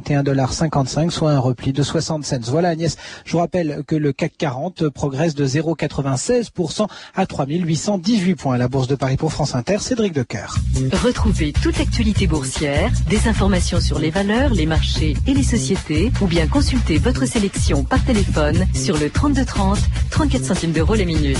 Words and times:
51,55$, 0.00 1.10
soit 1.10 1.32
un 1.32 1.38
repli 1.38 1.72
de 1.72 1.82
60 1.82 2.24
cents. 2.24 2.36
Voilà 2.48 2.70
Agnès, 2.70 2.96
je 3.24 3.32
vous 3.32 3.38
rappelle 3.38 3.82
que 3.86 3.94
le 3.94 4.12
CAC 4.12 4.32
40 4.38 4.88
progresse 4.88 5.34
de 5.34 5.46
0,96% 5.46 6.86
à 7.14 7.26
3818 7.26 8.34
points. 8.34 8.56
La 8.56 8.68
Bourse 8.68 8.88
de 8.88 8.94
Paris 8.94 9.16
pour 9.16 9.32
France 9.32 9.54
Inter, 9.54 9.78
Cédric 9.78 10.14
Decoeur. 10.14 10.56
Retrouvez 11.02 11.52
toute 11.52 11.78
l'actualité 11.78 12.26
boursière, 12.26 12.90
des 13.08 13.28
informations 13.28 13.80
sur 13.80 13.98
les 13.98 14.10
valeurs, 14.10 14.54
les 14.54 14.66
marchés 14.66 15.14
et 15.26 15.34
les 15.34 15.42
sociétés, 15.42 16.12
ou 16.20 16.26
bien 16.26 16.46
consultez 16.46 16.98
votre 16.98 17.26
sélection 17.26 17.84
par 17.84 18.04
téléphone 18.04 18.66
sur 18.74 18.96
le 18.96 19.10
3230, 19.10 19.78
34 20.10 20.44
centimes 20.44 20.72
d'euros 20.72 20.94
les 20.94 21.04
minutes. 21.04 21.38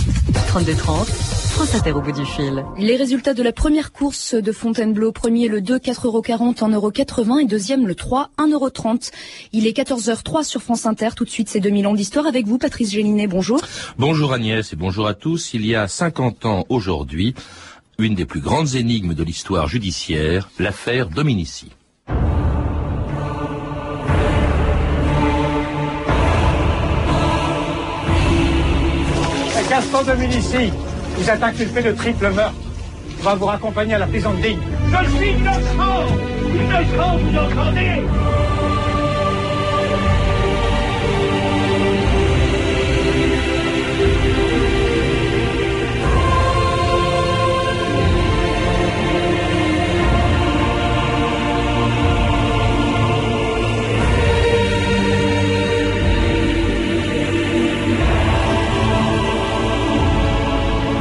3230, 0.48 1.06
France 1.06 1.74
Inter 1.74 1.92
au 1.92 2.00
bout 2.00 2.12
du 2.12 2.26
fil. 2.26 2.64
Les 2.78 2.96
résultats 2.96 3.34
de 3.34 3.42
la 3.42 3.52
première 3.52 3.92
course 3.92 4.34
de 4.34 4.52
Fontainebleau, 4.52 5.12
premier 5.12 5.48
le 5.48 5.60
2, 5.60 5.78
4,40 5.78 6.62
1,80 6.62 6.92
80 6.92 7.38
et 7.38 7.44
deuxième 7.46 7.86
le 7.86 7.94
3, 7.94 8.30
1,30 8.46 9.10
Il 9.52 9.66
est 9.66 9.76
14h03 9.76 10.44
sur 10.44 10.62
France 10.62 10.86
Inter. 10.86 11.10
Tout 11.16 11.24
de 11.24 11.30
suite, 11.30 11.48
c'est 11.48 11.60
2000 11.60 11.86
ans 11.86 11.94
d'histoire 11.94 12.26
avec 12.26 12.46
vous, 12.46 12.58
Patrice 12.58 12.92
Gélinet. 12.92 13.26
Bonjour. 13.26 13.60
Bonjour 13.98 14.32
Agnès 14.32 14.72
et 14.72 14.76
bonjour 14.76 15.06
à 15.06 15.14
tous. 15.14 15.54
Il 15.54 15.66
y 15.66 15.74
a 15.74 15.88
50 15.88 16.46
ans 16.46 16.64
aujourd'hui, 16.68 17.34
une 17.98 18.14
des 18.14 18.26
plus 18.26 18.40
grandes 18.40 18.74
énigmes 18.74 19.14
de 19.14 19.22
l'histoire 19.22 19.68
judiciaire, 19.68 20.50
l'affaire 20.58 21.08
Dominici. 21.08 21.70
Gaston 29.72 30.02
Dominici, 30.02 30.70
vous 31.16 31.30
êtes 31.30 31.42
inculpé 31.42 31.80
de 31.80 31.92
triple 31.92 32.30
meurtre. 32.30 32.52
On 33.20 33.24
va 33.24 33.34
vous 33.34 33.46
raccompagner 33.46 33.94
à 33.94 33.98
la 34.00 34.06
prison 34.06 34.34
de 34.34 34.42
Digne. 34.42 34.58
Je 34.92 35.10
suis 35.16 35.30
innocent 35.30 36.06
Innocent, 36.54 37.16
vous 37.16 37.38
entendez? 37.38 38.02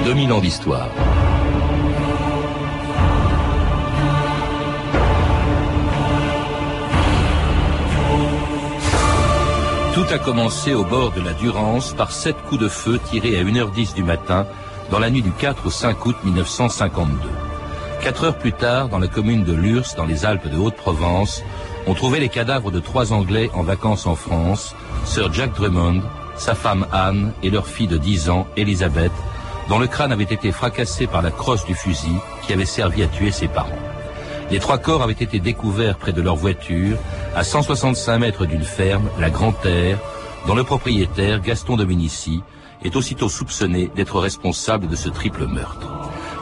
2000 0.06 0.34
ans 0.34 0.42
d'histoire. 0.42 1.11
A 10.12 10.20
commencé 10.20 10.74
au 10.74 10.84
bord 10.84 11.14
de 11.14 11.22
la 11.22 11.32
Durance 11.32 11.94
par 11.94 12.12
sept 12.12 12.36
coups 12.50 12.60
de 12.60 12.68
feu 12.68 13.00
tirés 13.00 13.38
à 13.38 13.44
1h10 13.44 13.94
du 13.94 14.04
matin 14.04 14.46
dans 14.90 15.00
la 15.00 15.10
nuit 15.10 15.22
du 15.22 15.32
4 15.32 15.68
au 15.68 15.70
5 15.70 16.06
août 16.06 16.18
1952. 16.26 17.30
Quatre 18.02 18.26
heures 18.26 18.38
plus 18.38 18.52
tard, 18.52 18.90
dans 18.90 19.00
la 19.00 19.08
commune 19.08 19.46
de 19.46 19.54
Lurs, 19.54 19.86
dans 19.96 20.04
les 20.04 20.26
Alpes 20.26 20.50
de 20.50 20.58
Haute-Provence, 20.58 21.44
on 21.88 21.94
trouvait 21.94 22.20
les 22.20 22.28
cadavres 22.28 22.72
de 22.72 22.82
trois 22.82 23.14
Anglais 23.14 23.50
en 23.54 23.64
vacances 23.64 24.06
en 24.06 24.16
France, 24.16 24.76
Sir 25.06 25.32
Jack 25.32 25.56
Drummond, 25.56 26.02
sa 26.36 26.56
femme 26.56 26.88
Anne 26.92 27.32
et 27.42 27.50
leur 27.50 27.68
fille 27.68 27.88
de 27.88 27.98
10 27.98 28.30
ans, 28.30 28.48
Elisabeth, 28.58 29.14
dont 29.70 29.80
le 29.80 29.88
crâne 29.88 30.12
avait 30.12 30.24
été 30.24 30.52
fracassé 30.52 31.08
par 31.08 31.22
la 31.22 31.32
crosse 31.32 31.64
du 31.66 31.74
fusil 31.74 32.18
qui 32.46 32.52
avait 32.52 32.66
servi 32.66 33.04
à 33.04 33.08
tuer 33.08 33.32
ses 33.32 33.48
parents. 33.48 33.91
Les 34.52 34.60
trois 34.60 34.78
corps 34.78 35.02
avaient 35.02 35.14
été 35.14 35.40
découverts 35.40 35.98
près 35.98 36.12
de 36.12 36.22
leur 36.22 36.36
voiture, 36.36 36.98
à 37.38 37.46
165 37.46 38.20
mètres 38.20 38.46
d'une 38.46 38.66
ferme, 38.66 39.10
la 39.18 39.30
Grand 39.30 39.54
Terre, 39.54 39.98
dont 40.46 40.56
le 40.56 40.66
propriétaire, 40.66 41.40
Gaston 41.40 41.78
Dominici, 41.78 42.44
est 42.84 42.98
aussitôt 42.98 43.30
soupçonné 43.30 43.90
d'être 43.96 44.20
responsable 44.20 44.90
de 44.90 44.96
ce 44.98 45.08
triple 45.08 45.48
meurtre. 45.48 45.88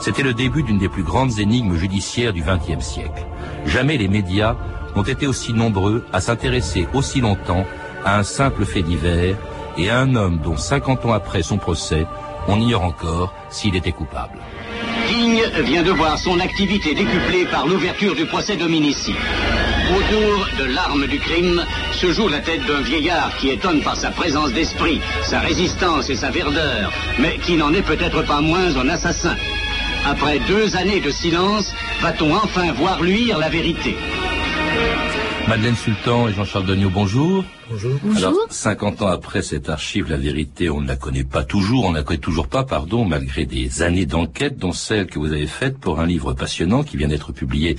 C'était 0.01 0.23
le 0.23 0.33
début 0.33 0.63
d'une 0.63 0.79
des 0.79 0.89
plus 0.89 1.03
grandes 1.03 1.37
énigmes 1.37 1.75
judiciaires 1.75 2.33
du 2.33 2.41
XXe 2.41 2.83
siècle. 2.83 3.27
Jamais 3.65 3.97
les 3.97 4.07
médias 4.07 4.55
n'ont 4.95 5.03
été 5.03 5.27
aussi 5.27 5.53
nombreux 5.53 6.03
à 6.11 6.19
s'intéresser 6.19 6.87
aussi 6.95 7.21
longtemps 7.21 7.65
à 8.05 8.17
un 8.17 8.23
simple 8.23 8.65
fait 8.65 8.81
divers 8.81 9.35
et 9.77 9.91
à 9.91 9.99
un 9.99 10.15
homme 10.15 10.39
dont 10.39 10.57
50 10.57 11.05
ans 11.05 11.13
après 11.13 11.43
son 11.43 11.59
procès, 11.59 12.07
on 12.47 12.59
ignore 12.59 12.85
encore 12.85 13.35
s'il 13.51 13.75
était 13.75 13.91
coupable. 13.91 14.39
Vient 15.57 15.83
de 15.83 15.91
voir 15.91 16.17
son 16.17 16.39
activité 16.39 16.93
décuplée 16.93 17.45
par 17.45 17.67
l'ouverture 17.67 18.15
du 18.15 18.25
procès 18.25 18.55
Dominici. 18.55 19.13
Autour 19.95 20.47
de 20.57 20.63
l'arme 20.65 21.07
du 21.07 21.19
crime 21.19 21.65
se 21.91 22.11
joue 22.11 22.27
la 22.27 22.39
tête 22.39 22.65
d'un 22.65 22.81
vieillard 22.81 23.35
qui 23.37 23.49
étonne 23.49 23.81
par 23.81 23.95
sa 23.95 24.11
présence 24.11 24.53
d'esprit, 24.53 25.01
sa 25.23 25.39
résistance 25.39 26.09
et 26.09 26.15
sa 26.15 26.29
verdeur, 26.29 26.91
mais 27.17 27.37
qui 27.39 27.57
n'en 27.57 27.73
est 27.73 27.81
peut-être 27.81 28.21
pas 28.23 28.41
moins 28.41 28.77
un 28.77 28.89
assassin. 28.89 29.35
Après 30.05 30.39
deux 30.39 30.75
années 30.75 31.01
de 31.01 31.09
silence, 31.09 31.73
va-t-on 32.01 32.35
enfin 32.35 32.71
voir 32.73 33.01
luire 33.01 33.37
la 33.37 33.49
vérité? 33.49 33.97
Madeleine 35.47 35.75
Sultan 35.75 36.27
et 36.27 36.33
Jean-Charles 36.33 36.65
Degnaud, 36.65 36.91
bonjour. 36.91 37.43
Bonjour. 37.71 37.99
Alors, 38.17 38.33
50 38.49 39.03
ans 39.03 39.07
après 39.09 39.43
cette 39.43 39.69
archive, 39.69 40.09
la 40.09 40.17
vérité, 40.17 40.71
on 40.71 40.81
ne 40.81 40.87
la 40.87 40.95
connaît 40.95 41.23
pas 41.23 41.43
toujours, 41.43 41.85
on 41.85 41.91
ne 41.91 41.97
la 41.97 42.03
connaît 42.03 42.17
toujours 42.17 42.47
pas, 42.47 42.63
pardon, 42.63 43.05
malgré 43.05 43.45
des 43.45 43.83
années 43.83 44.07
d'enquête, 44.07 44.57
dont 44.57 44.71
celle 44.71 45.05
que 45.05 45.19
vous 45.19 45.31
avez 45.31 45.45
faite 45.45 45.77
pour 45.77 45.99
un 45.99 46.07
livre 46.07 46.33
passionnant 46.33 46.81
qui 46.81 46.97
vient 46.97 47.07
d'être 47.07 47.31
publié 47.31 47.75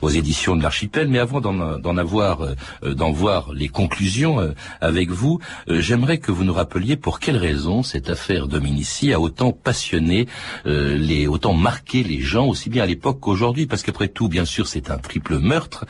aux 0.00 0.10
éditions 0.10 0.54
de 0.54 0.62
l'Archipel. 0.62 1.08
Mais 1.08 1.18
avant 1.18 1.40
d'en 1.40 1.96
avoir, 1.96 2.42
euh, 2.42 2.94
d'en 2.94 3.10
voir 3.10 3.52
les 3.52 3.68
conclusions 3.68 4.38
euh, 4.38 4.52
avec 4.80 5.10
vous, 5.10 5.40
euh, 5.68 5.80
j'aimerais 5.80 6.18
que 6.18 6.30
vous 6.30 6.44
nous 6.44 6.54
rappeliez 6.54 6.96
pour 6.96 7.18
quelles 7.18 7.36
raisons 7.36 7.82
cette 7.82 8.10
affaire 8.10 8.46
Dominici 8.46 9.12
a 9.12 9.18
autant 9.18 9.50
passionné, 9.50 10.28
les, 10.64 11.26
autant 11.26 11.54
marqué 11.54 12.04
les 12.04 12.20
gens, 12.20 12.46
aussi 12.46 12.70
bien 12.70 12.84
à 12.84 12.86
l'époque 12.86 13.18
qu'aujourd'hui, 13.20 13.66
parce 13.66 13.82
qu'après 13.82 14.06
tout, 14.06 14.28
bien 14.28 14.44
sûr, 14.44 14.68
c'est 14.68 14.90
un 14.90 14.98
triple 14.98 15.38
meurtre 15.38 15.84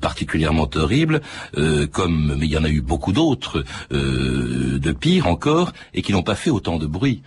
particulièrement 0.00 0.70
horrible, 0.74 1.20
comme 1.92 2.36
mais 2.38 2.46
il 2.46 2.52
y 2.52 2.56
en 2.56 2.64
a 2.64 2.68
eu 2.68 2.80
beaucoup 2.80 2.93
beaucoup 2.94 3.12
d'autres 3.12 3.64
euh, 3.90 4.78
de 4.78 4.92
pire 4.92 5.26
encore 5.26 5.72
et 5.94 6.00
qui 6.02 6.12
n'ont 6.12 6.22
pas 6.22 6.36
fait 6.36 6.50
autant 6.50 6.78
de 6.78 6.86
bruit. 6.86 7.22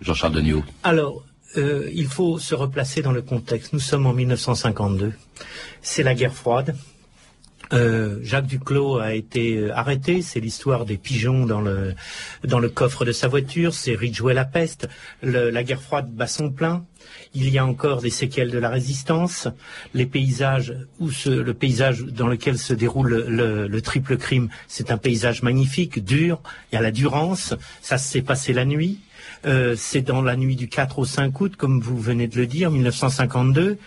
Jean-Charles 0.00 0.34
Degnaud. 0.34 0.62
Alors, 0.84 1.24
euh, 1.56 1.90
il 1.92 2.06
faut 2.06 2.38
se 2.38 2.54
replacer 2.54 3.02
dans 3.02 3.10
le 3.10 3.20
contexte. 3.20 3.72
Nous 3.72 3.80
sommes 3.80 4.06
en 4.06 4.12
1952. 4.12 5.12
C'est 5.80 6.04
la 6.04 6.14
guerre 6.14 6.34
froide. 6.34 6.76
Euh, 7.72 8.20
Jacques 8.22 8.46
Duclos 8.46 8.98
a 8.98 9.14
été 9.14 9.72
arrêté. 9.72 10.22
C'est 10.22 10.38
l'histoire 10.38 10.84
des 10.84 10.98
pigeons 10.98 11.46
dans 11.46 11.60
le 11.60 11.94
dans 12.44 12.60
le 12.60 12.68
coffre 12.68 13.04
de 13.04 13.10
sa 13.10 13.26
voiture. 13.26 13.74
C'est 13.74 13.96
Ridgeway 13.96 14.34
la 14.34 14.44
peste. 14.44 14.88
la 15.22 15.64
guerre 15.64 15.82
froide 15.82 16.12
bat 16.12 16.28
son 16.28 16.50
plein. 16.50 16.84
Il 17.34 17.48
y 17.48 17.58
a 17.58 17.64
encore 17.64 18.02
des 18.02 18.10
séquelles 18.10 18.50
de 18.50 18.58
la 18.58 18.68
résistance. 18.68 19.48
Les 19.94 20.06
paysages, 20.06 20.74
où 21.00 21.08
le 21.26 21.52
paysage 21.54 22.04
dans 22.04 22.26
lequel 22.26 22.58
se 22.58 22.74
déroule 22.74 23.24
le, 23.26 23.82
triple 23.82 24.16
crime, 24.16 24.48
c'est 24.68 24.90
un 24.90 24.98
paysage 24.98 25.42
magnifique, 25.42 26.04
dur. 26.04 26.40
Il 26.70 26.76
y 26.76 26.78
a 26.78 26.82
la 26.82 26.90
durance. 26.90 27.54
Ça 27.80 27.98
s'est 27.98 28.22
passé 28.22 28.52
la 28.52 28.64
nuit. 28.64 29.00
Euh, 29.46 29.74
c'est 29.76 30.02
dans 30.02 30.22
la 30.22 30.36
nuit 30.36 30.56
du 30.56 30.68
4 30.68 30.98
au 30.98 31.04
5 31.04 31.40
août, 31.40 31.56
comme 31.56 31.80
vous 31.80 31.98
venez 31.98 32.28
de 32.28 32.36
le 32.36 32.46
dire, 32.46 32.70
1952. 32.70 33.78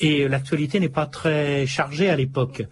Et 0.00 0.26
l'actualité 0.28 0.80
n'est 0.80 0.88
pas 0.88 1.06
très 1.06 1.66
chargée 1.66 2.10
à 2.10 2.16
l'époque. 2.16 2.64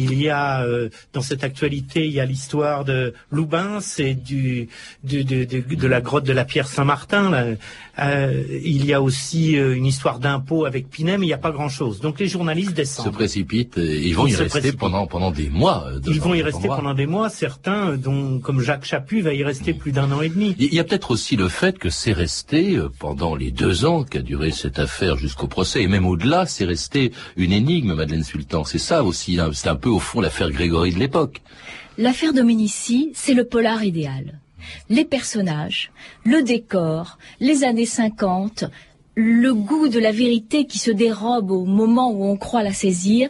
Il 0.00 0.14
y 0.14 0.28
a 0.28 0.62
euh, 0.62 0.90
dans 1.12 1.22
cette 1.22 1.42
actualité, 1.42 2.06
il 2.06 2.12
y 2.12 2.20
a 2.20 2.24
l'histoire 2.24 2.84
de 2.84 3.14
Loubin, 3.32 3.80
c'est 3.80 4.14
du, 4.14 4.68
de, 5.02 5.86
la 5.88 6.00
grotte 6.00 6.22
de 6.22 6.32
la 6.32 6.44
Pierre 6.44 6.68
Saint-Martin. 6.68 7.56
Euh, 7.98 8.44
il 8.62 8.86
y 8.86 8.94
a 8.94 9.02
aussi 9.02 9.58
euh, 9.58 9.74
une 9.74 9.86
histoire 9.86 10.20
d'impôt 10.20 10.66
avec 10.66 10.88
Pinet, 10.88 11.18
mais 11.18 11.26
il 11.26 11.30
n'y 11.30 11.34
a 11.34 11.38
pas 11.38 11.50
grand-chose. 11.50 11.98
Donc 12.00 12.20
les 12.20 12.28
journalistes 12.28 12.74
descendent. 12.74 13.06
Se 13.06 13.10
précipitent. 13.10 13.76
ils 13.76 14.14
vont 14.14 14.28
y 14.28 14.36
rester 14.36 14.70
pendant 14.70 15.08
pendant 15.08 15.32
des 15.32 15.50
mois. 15.50 15.88
Ils 16.06 16.20
vont 16.20 16.34
y 16.34 16.42
rester 16.42 16.68
pendant 16.68 16.94
des 16.94 17.06
mois. 17.06 17.28
Certains, 17.28 17.96
dont 17.96 18.38
comme 18.38 18.60
Jacques 18.60 18.84
Chaput, 18.84 19.20
va 19.20 19.34
y 19.34 19.42
rester 19.42 19.74
plus 19.74 19.90
d'un 19.90 20.12
an 20.12 20.22
et 20.22 20.28
demi. 20.28 20.54
Il 20.60 20.72
y 20.72 20.78
a 20.78 20.84
peut-être 20.84 21.10
aussi 21.10 21.34
le 21.34 21.48
fait 21.48 21.76
que 21.76 21.90
c'est 21.90 22.12
resté 22.12 22.80
pendant 23.00 23.34
les 23.34 23.50
deux 23.50 23.84
ans 23.84 24.04
qu'a 24.04 24.22
duré 24.22 24.52
cette 24.52 24.78
affaire 24.78 25.16
jusqu'au 25.16 25.48
procès, 25.48 25.82
et 25.82 25.88
même 25.88 26.06
au-delà, 26.06 26.46
c'est 26.46 26.66
resté 26.66 27.10
une 27.36 27.50
énigme, 27.52 27.94
Madeleine 27.94 28.22
Sultan. 28.22 28.62
C'est 28.62 28.78
ça 28.78 29.02
aussi. 29.02 29.40
Hein. 29.40 29.50
C'est 29.52 29.68
un 29.68 29.74
peu 29.74 29.87
au 29.88 29.98
fond 29.98 30.20
l'affaire 30.20 30.50
Grégory 30.50 30.92
de 30.92 30.98
l'époque. 30.98 31.42
L'affaire 31.96 32.32
Dominici, 32.32 33.10
c'est 33.14 33.34
le 33.34 33.44
polar 33.44 33.82
idéal. 33.82 34.40
Les 34.88 35.04
personnages, 35.04 35.90
le 36.24 36.42
décor, 36.42 37.18
les 37.40 37.64
années 37.64 37.86
50, 37.86 38.64
le 39.14 39.52
goût 39.52 39.88
de 39.88 39.98
la 39.98 40.12
vérité 40.12 40.66
qui 40.66 40.78
se 40.78 40.92
dérobe 40.92 41.50
au 41.50 41.64
moment 41.64 42.12
où 42.12 42.24
on 42.24 42.36
croit 42.36 42.62
la 42.62 42.72
saisir, 42.72 43.28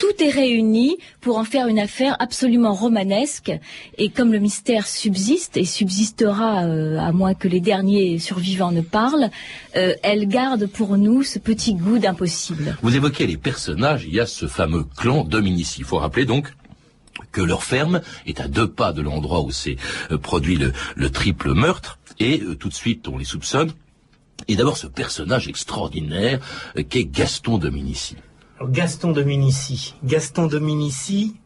tout 0.00 0.24
est 0.24 0.30
réuni 0.30 0.96
pour 1.20 1.36
en 1.36 1.44
faire 1.44 1.68
une 1.68 1.78
affaire 1.78 2.16
absolument 2.18 2.72
romanesque. 2.72 3.52
Et 3.98 4.08
comme 4.08 4.32
le 4.32 4.38
mystère 4.38 4.86
subsiste 4.86 5.56
et 5.56 5.66
subsistera 5.66 6.64
euh, 6.64 6.98
à 6.98 7.12
moins 7.12 7.34
que 7.34 7.46
les 7.46 7.60
derniers 7.60 8.18
survivants 8.18 8.72
ne 8.72 8.80
parlent, 8.80 9.30
euh, 9.76 9.94
elle 10.02 10.26
garde 10.26 10.66
pour 10.66 10.96
nous 10.96 11.22
ce 11.22 11.38
petit 11.38 11.74
goût 11.74 11.98
d'impossible. 11.98 12.76
Vous 12.82 12.96
évoquez 12.96 13.26
les 13.26 13.36
personnages. 13.36 14.04
Il 14.06 14.14
y 14.14 14.20
a 14.20 14.26
ce 14.26 14.46
fameux 14.48 14.84
clan 14.96 15.22
Dominici. 15.22 15.80
Il 15.80 15.84
faut 15.84 15.98
rappeler 15.98 16.24
donc 16.24 16.48
que 17.30 17.42
leur 17.42 17.62
ferme 17.62 18.00
est 18.26 18.40
à 18.40 18.48
deux 18.48 18.68
pas 18.68 18.92
de 18.92 19.02
l'endroit 19.02 19.42
où 19.42 19.50
s'est 19.50 19.76
euh, 20.10 20.16
produit 20.16 20.58
le, 20.96 21.10
triple 21.10 21.52
meurtre, 21.52 21.98
et 22.18 22.42
tout 22.58 22.70
de 22.70 22.74
suite 22.74 23.06
on 23.06 23.18
les 23.18 23.26
soupçonne. 23.26 23.72
Et 24.48 24.56
d'abord 24.56 24.78
ce 24.78 24.86
personnage 24.86 25.46
extraordinaire 25.46 26.40
qu'est 26.88 27.04
Gaston 27.04 27.58
Dominici. 27.58 28.16
Gaston 28.62 29.12
Dominici. 29.12 29.94
Gaston 30.04 30.46
Dominici, 30.46 31.36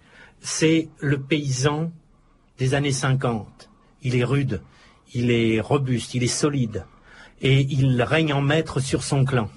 c'est 0.40 0.88
le 1.00 1.20
paysan 1.20 1.92
des 2.58 2.74
années 2.74 2.92
50. 2.92 3.70
Il 4.02 4.16
est 4.16 4.24
rude, 4.24 4.62
il 5.14 5.30
est 5.30 5.60
robuste, 5.60 6.14
il 6.14 6.24
est 6.24 6.26
solide, 6.26 6.84
et 7.40 7.60
il 7.60 8.02
règne 8.02 8.32
en 8.32 8.42
maître 8.42 8.80
sur 8.80 9.02
son 9.02 9.24
clan. 9.24 9.48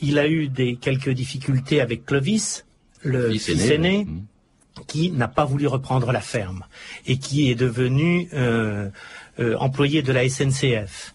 Il 0.00 0.18
a 0.18 0.28
eu 0.28 0.48
des 0.48 0.76
quelques 0.76 1.10
difficultés 1.10 1.80
avec 1.80 2.04
Clovis, 2.04 2.66
le 3.02 3.32
fils, 3.32 3.70
aîné, 3.70 4.04
mmh 4.04 4.26
qui 4.86 5.10
n'a 5.10 5.28
pas 5.28 5.44
voulu 5.44 5.66
reprendre 5.66 6.12
la 6.12 6.22
ferme 6.22 6.64
et 7.06 7.18
qui 7.18 7.50
est 7.50 7.54
devenu 7.54 8.28
euh, 8.32 8.88
euh, 9.38 9.54
employé 9.58 10.02
de 10.02 10.12
la 10.12 10.26
SNCF. 10.26 11.14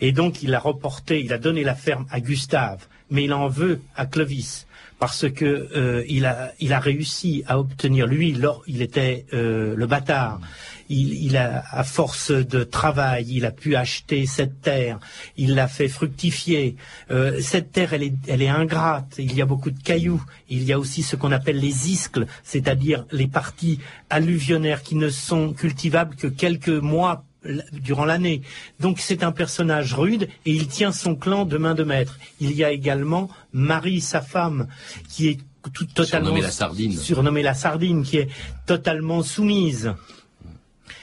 Et 0.00 0.12
donc 0.12 0.42
il 0.42 0.54
a 0.54 0.58
reporté, 0.58 1.20
il 1.24 1.32
a 1.32 1.38
donné 1.38 1.64
la 1.64 1.74
ferme 1.74 2.06
à 2.10 2.20
Gustave, 2.20 2.86
mais 3.10 3.24
il 3.24 3.32
en 3.32 3.48
veut 3.48 3.80
à 3.96 4.04
Clovis 4.04 4.66
parce 4.98 5.30
que 5.30 5.44
euh, 5.44 6.04
il, 6.08 6.26
a, 6.26 6.52
il 6.60 6.72
a 6.72 6.80
réussi 6.80 7.44
à 7.46 7.58
obtenir, 7.58 8.06
lui, 8.06 8.36
il 8.66 8.82
était 8.82 9.26
le 9.32 9.86
bâtard, 9.86 10.40
il, 10.88 11.36
a, 11.36 11.64
à 11.70 11.84
force 11.84 12.30
de 12.30 12.64
travail, 12.64 13.26
il 13.28 13.44
a 13.44 13.50
pu 13.50 13.76
acheter 13.76 14.26
cette 14.26 14.60
terre, 14.62 14.98
il 15.36 15.54
l'a 15.54 15.68
fait 15.68 15.88
fructifier. 15.88 16.76
Euh, 17.10 17.40
cette 17.40 17.72
terre, 17.72 17.92
elle 17.92 18.02
est, 18.02 18.14
elle 18.26 18.42
est 18.42 18.48
ingrate, 18.48 19.14
il 19.18 19.34
y 19.34 19.42
a 19.42 19.46
beaucoup 19.46 19.70
de 19.70 19.82
cailloux, 19.82 20.22
il 20.48 20.64
y 20.64 20.72
a 20.72 20.78
aussi 20.78 21.02
ce 21.02 21.16
qu'on 21.16 21.32
appelle 21.32 21.58
les 21.58 21.90
iscles, 21.90 22.26
c'est-à-dire 22.42 23.04
les 23.12 23.28
parties 23.28 23.80
alluvionnaires 24.10 24.82
qui 24.82 24.94
ne 24.94 25.10
sont 25.10 25.52
cultivables 25.52 26.16
que 26.16 26.26
quelques 26.26 26.68
mois 26.68 27.24
durant 27.72 28.04
l'année. 28.04 28.42
Donc 28.80 28.98
c'est 28.98 29.22
un 29.22 29.32
personnage 29.32 29.94
rude 29.94 30.28
et 30.44 30.52
il 30.52 30.66
tient 30.66 30.92
son 30.92 31.14
clan 31.14 31.44
de 31.44 31.56
main 31.56 31.74
de 31.74 31.84
maître. 31.84 32.18
Il 32.40 32.52
y 32.52 32.64
a 32.64 32.70
également 32.70 33.28
Marie, 33.52 34.00
sa 34.00 34.20
femme, 34.20 34.68
qui 35.08 35.28
est 35.28 35.38
tout, 35.72 35.84
totalement 35.84 36.26
surnommée 36.26 36.40
la 36.40 36.50
sardine. 36.50 36.96
surnommée 36.96 37.42
la 37.42 37.54
sardine, 37.54 38.02
qui 38.02 38.18
est 38.18 38.28
totalement 38.66 39.22
soumise 39.22 39.94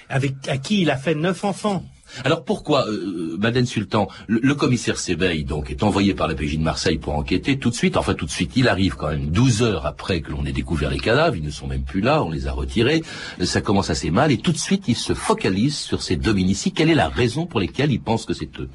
avec 0.10 0.48
à 0.48 0.58
qui 0.58 0.82
il 0.82 0.90
a 0.90 0.98
fait 0.98 1.16
neuf 1.16 1.44
enfants. 1.44 1.84
Alors 2.24 2.44
pourquoi, 2.44 2.88
euh, 2.88 3.38
Madeleine 3.38 3.66
Sultan, 3.66 4.08
le, 4.28 4.56
commissaire 4.56 4.98
Sébeil 4.98 5.44
donc 5.44 5.70
est 5.70 5.84
envoyé 5.84 6.14
par 6.14 6.28
la 6.28 6.36
PJ 6.36 6.58
de 6.58 6.64
Marseille 6.64 6.98
pour 6.98 7.16
enquêter 7.16 7.58
tout 7.60 7.70
de 7.70 7.76
suite, 7.76 7.98
enfin 7.98 8.14
tout 8.14 8.26
de 8.26 8.32
suite, 8.32 8.54
il 8.56 8.68
arrive 8.68 8.96
quand 8.96 9.10
même 9.10 9.28
12 9.28 9.64
heures 9.64 9.86
après 9.86 10.22
que 10.22 10.32
l'on 10.32 10.46
ait 10.46 10.52
découvert 10.52 10.90
les 10.90 11.00
cadavres, 11.00 11.36
ils 11.36 11.44
ne 11.44 11.50
sont 11.50 11.68
même 11.68 11.84
plus 11.84 12.02
là, 12.02 12.24
on 12.24 12.30
les 12.30 12.48
a 12.48 12.52
retirés, 12.52 13.04
ça 13.44 13.62
commence 13.62 13.90
assez 13.90 14.12
mal, 14.12 14.32
et 14.32 14.38
tout 14.38 14.52
de 14.52 14.58
suite 14.58 14.86
il 14.88 14.96
se 14.96 15.14
focalise 15.14 15.76
sur 15.78 16.02
ces 16.02 16.16
Dominici. 16.16 16.72
Quelle 16.72 16.90
est 16.90 16.96
la 16.96 17.10
raison 17.10 17.46
pour 17.46 17.60
laquelle 17.60 17.92
il 17.92 18.02
pense 18.02 18.26
que 18.26 18.34
c'est 18.34 18.60
eux? 18.60 18.70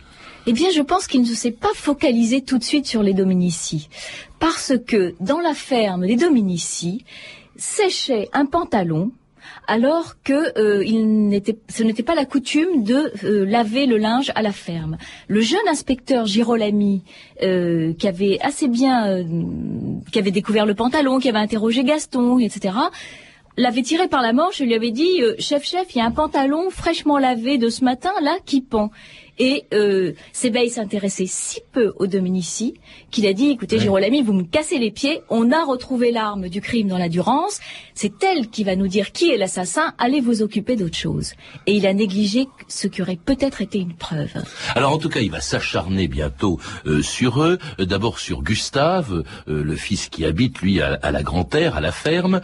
Eh 0.46 0.52
bien, 0.52 0.70
je 0.70 0.80
pense 0.80 1.06
qu'il 1.06 1.20
ne 1.20 1.26
s'est 1.26 1.50
pas 1.50 1.72
focalisé 1.74 2.42
tout 2.42 2.58
de 2.58 2.64
suite 2.64 2.86
sur 2.86 3.02
les 3.02 3.12
Dominici. 3.12 3.88
Parce 4.38 4.72
que 4.86 5.14
dans 5.20 5.40
la 5.40 5.54
ferme 5.54 6.06
des 6.06 6.16
Dominici, 6.16 7.04
séchait 7.56 8.28
un 8.32 8.46
pantalon 8.46 9.12
alors 9.66 10.14
que 10.24 10.58
euh, 10.58 10.82
ce 11.68 11.82
n'était 11.82 12.02
pas 12.02 12.14
la 12.14 12.24
coutume 12.24 12.82
de 12.82 13.12
euh, 13.24 13.44
laver 13.46 13.86
le 13.86 13.98
linge 13.98 14.32
à 14.34 14.42
la 14.42 14.52
ferme. 14.52 14.96
Le 15.28 15.40
jeune 15.40 15.66
inspecteur 15.68 16.26
Girolami, 16.26 17.02
euh, 17.42 17.92
qui 17.94 18.08
avait 18.08 18.38
assez 18.40 18.68
bien, 18.68 19.24
qui 20.12 20.18
avait 20.18 20.30
découvert 20.30 20.66
le 20.66 20.74
pantalon, 20.74 21.18
qui 21.20 21.28
avait 21.28 21.38
interrogé 21.38 21.84
Gaston, 21.84 22.38
etc., 22.38 22.74
l'avait 23.56 23.82
tiré 23.82 24.08
par 24.08 24.22
la 24.22 24.32
manche 24.32 24.60
et 24.60 24.64
lui 24.64 24.74
avait 24.74 24.90
dit 24.90 25.20
chef 25.38 25.64
chef 25.64 25.94
il 25.94 25.98
y 25.98 26.00
a 26.00 26.06
un 26.06 26.12
pantalon 26.12 26.70
fraîchement 26.70 27.18
lavé 27.18 27.58
de 27.58 27.68
ce 27.68 27.84
matin 27.84 28.12
là 28.22 28.38
qui 28.46 28.62
pend 28.62 28.90
et 29.40 29.64
euh, 29.72 30.12
s'intéressait 30.32 31.26
si 31.26 31.60
peu 31.72 31.94
aux 31.98 32.06
Dominici 32.06 32.74
qu'il 33.10 33.26
a 33.26 33.32
dit, 33.32 33.50
écoutez, 33.50 33.78
ouais. 33.88 34.22
vous 34.22 34.32
me 34.32 34.44
cassez 34.44 34.78
les 34.78 34.90
pieds, 34.90 35.22
on 35.30 35.50
a 35.50 35.64
retrouvé 35.64 36.12
l'arme 36.12 36.48
du 36.48 36.60
crime 36.60 36.88
dans 36.88 36.98
la 36.98 37.08
Durance, 37.08 37.58
c'est 37.94 38.22
elle 38.22 38.48
qui 38.48 38.62
va 38.64 38.76
nous 38.76 38.86
dire 38.86 39.12
qui 39.12 39.30
est 39.30 39.38
l'assassin, 39.38 39.94
allez 39.98 40.20
vous 40.20 40.42
occuper 40.42 40.76
d'autre 40.76 40.96
chose. 40.96 41.32
Et 41.66 41.72
il 41.72 41.86
a 41.86 41.94
négligé 41.94 42.46
ce 42.68 42.86
qui 42.86 43.02
aurait 43.02 43.16
peut-être 43.16 43.62
été 43.62 43.78
une 43.78 43.94
preuve. 43.94 44.30
Alors 44.74 44.92
en 44.92 44.98
tout 44.98 45.08
cas, 45.08 45.20
il 45.20 45.30
va 45.30 45.40
s'acharner 45.40 46.06
bientôt 46.06 46.60
euh, 46.86 47.02
sur 47.02 47.42
eux, 47.42 47.58
euh, 47.78 47.86
d'abord 47.86 48.18
sur 48.18 48.42
Gustave, 48.42 49.24
euh, 49.48 49.64
le 49.64 49.76
fils 49.76 50.08
qui 50.08 50.24
habite, 50.24 50.60
lui, 50.60 50.80
à, 50.80 51.10
la 51.10 51.22
grand-terre, 51.22 51.76
à 51.76 51.80
la 51.80 51.92
ferme, 51.92 52.40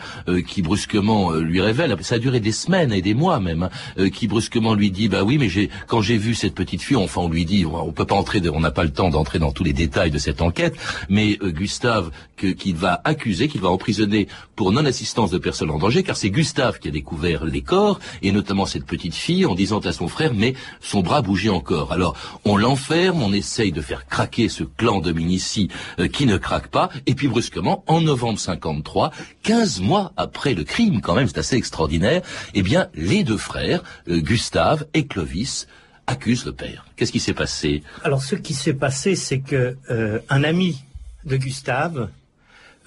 qui 0.48 0.62
brusquement 0.62 1.32
lui 1.32 1.60
révèle, 1.60 1.94
ça 2.00 2.16
a 2.16 2.18
duré 2.18 2.40
des 2.40 2.52
semaines 2.52 2.92
et 2.92 3.02
des 3.02 3.14
mois 3.14 3.38
même, 3.38 3.68
hein, 3.96 4.10
qui 4.10 4.26
brusquement 4.28 4.74
lui 4.74 4.90
dit, 4.90 5.08
bah 5.08 5.22
oui, 5.22 5.38
mais 5.38 5.48
j'ai 5.48 5.70
quand 5.86 6.00
j'ai 6.00 6.16
vu 6.16 6.34
cette 6.34 6.54
petite 6.54 6.82
Enfin, 6.94 7.22
on 7.22 7.28
lui 7.28 7.44
dit, 7.44 7.66
on 7.66 7.92
peut 7.92 8.04
pas 8.04 8.14
entrer, 8.14 8.40
on 8.48 8.60
n'a 8.60 8.70
pas 8.70 8.84
le 8.84 8.92
temps 8.92 9.10
d'entrer 9.10 9.38
dans 9.38 9.50
tous 9.50 9.64
les 9.64 9.72
détails 9.72 10.10
de 10.10 10.18
cette 10.18 10.42
enquête, 10.42 10.76
mais 11.08 11.38
euh, 11.42 11.50
Gustave 11.50 12.10
qu'il 12.36 12.76
va 12.76 13.00
accuser, 13.04 13.48
qu'il 13.48 13.62
va 13.62 13.70
emprisonner 13.70 14.28
pour 14.54 14.70
non-assistance 14.70 15.30
de 15.30 15.38
personnes 15.38 15.70
en 15.70 15.78
danger, 15.78 16.02
car 16.02 16.16
c'est 16.16 16.30
Gustave 16.30 16.78
qui 16.78 16.88
a 16.88 16.90
découvert 16.90 17.44
les 17.44 17.62
corps, 17.62 17.98
et 18.22 18.30
notamment 18.30 18.66
cette 18.66 18.84
petite 18.84 19.14
fille, 19.14 19.46
en 19.46 19.54
disant 19.54 19.80
à 19.80 19.92
son 19.92 20.06
frère, 20.06 20.32
mais 20.34 20.54
son 20.80 21.00
bras 21.00 21.22
bougeait 21.22 21.48
encore. 21.48 21.92
Alors, 21.92 22.14
on 22.44 22.56
l'enferme, 22.56 23.22
on 23.22 23.32
essaye 23.32 23.72
de 23.72 23.80
faire 23.80 24.06
craquer 24.06 24.48
ce 24.48 24.64
clan 24.64 25.00
de 25.00 25.12
Minici 25.12 25.68
euh, 25.98 26.08
qui 26.08 26.26
ne 26.26 26.36
craque 26.36 26.68
pas, 26.68 26.90
et 27.06 27.14
puis 27.14 27.28
brusquement, 27.28 27.82
en 27.86 28.00
novembre 28.00 28.38
53, 28.38 29.10
15 29.42 29.80
mois 29.80 30.12
après 30.16 30.54
le 30.54 30.64
crime, 30.64 31.00
quand 31.00 31.14
même, 31.14 31.26
c'est 31.26 31.38
assez 31.38 31.56
extraordinaire, 31.56 32.22
eh 32.54 32.62
bien, 32.62 32.88
les 32.94 33.24
deux 33.24 33.38
frères, 33.38 33.82
euh, 34.08 34.18
Gustave 34.18 34.86
et 34.94 35.06
Clovis, 35.06 35.66
accuse 36.06 36.44
le 36.46 36.52
père. 36.52 36.86
Qu'est-ce 36.96 37.12
qui 37.12 37.20
s'est 37.20 37.34
passé 37.34 37.82
Alors, 38.04 38.22
ce 38.22 38.36
qui 38.36 38.54
s'est 38.54 38.74
passé, 38.74 39.16
c'est 39.16 39.40
que 39.40 39.76
euh, 39.90 40.20
un 40.28 40.44
ami 40.44 40.82
de 41.24 41.36
Gustave, 41.36 42.10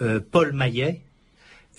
euh, 0.01 0.19
Paul 0.31 0.53
Maillet, 0.53 1.01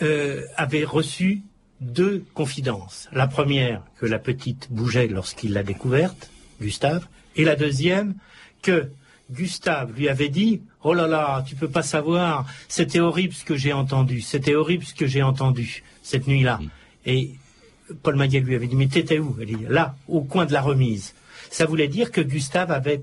euh, 0.03 0.45
avait 0.57 0.85
reçu 0.85 1.43
deux 1.81 2.25
confidences. 2.35 3.09
La 3.13 3.27
première, 3.27 3.83
que 3.99 4.07
la 4.07 4.19
petite 4.19 4.69
bougeait 4.71 5.09
lorsqu'il 5.09 5.55
l'a 5.55 5.63
découverte, 5.63 6.31
Gustave, 6.61 7.07
et 7.37 7.45
la 7.45 7.57
deuxième, 7.57 8.15
que 8.63 8.91
Gustave 9.31 9.93
lui 9.97 10.09
avait 10.09 10.29
dit 10.29 10.61
Oh 10.83 10.93
là 10.93 11.07
là, 11.07 11.43
tu 11.47 11.55
peux 11.55 11.69
pas 11.69 11.83
savoir, 11.83 12.47
c'était 12.69 13.01
horrible 13.01 13.33
ce 13.33 13.45
que 13.45 13.57
j'ai 13.57 13.73
entendu, 13.73 14.21
c'était 14.21 14.55
horrible 14.55 14.85
ce 14.85 14.95
que 14.95 15.07
j'ai 15.07 15.23
entendu 15.23 15.83
cette 16.03 16.27
nuit-là. 16.27 16.59
Mm. 16.59 16.69
Et 17.07 17.35
Paul 18.03 18.17
Maillet 18.17 18.41
lui 18.41 18.55
avait 18.55 18.67
dit 18.67 18.77
Mais 18.77 18.89
t'étais 18.89 19.19
où? 19.19 19.37
Elle 19.41 19.47
dit 19.47 19.57
Là, 19.69 19.95
au 20.09 20.23
coin 20.23 20.45
de 20.45 20.53
la 20.53 20.61
remise 20.61 21.15
ça 21.51 21.67
voulait 21.67 21.89
dire 21.89 22.11
que 22.11 22.21
Gustave 22.21 22.71
avait, 22.71 23.03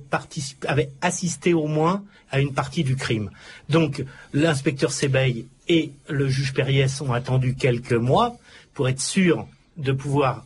assisté 1.01 1.53
au 1.53 1.67
moins 1.67 2.03
à 2.29 2.39
une 2.39 2.53
partie 2.53 2.83
du 2.83 2.95
crime. 2.95 3.31
Donc 3.69 4.03
l'inspecteur 4.33 4.91
Sebeil 4.91 5.47
et 5.67 5.91
le 6.09 6.27
juge 6.29 6.53
Périès 6.53 7.01
ont 7.01 7.13
attendu 7.13 7.55
quelques 7.55 7.93
mois 7.93 8.37
pour 8.73 8.87
être 8.89 9.01
sûrs 9.01 9.47
de 9.77 9.91
pouvoir 9.91 10.45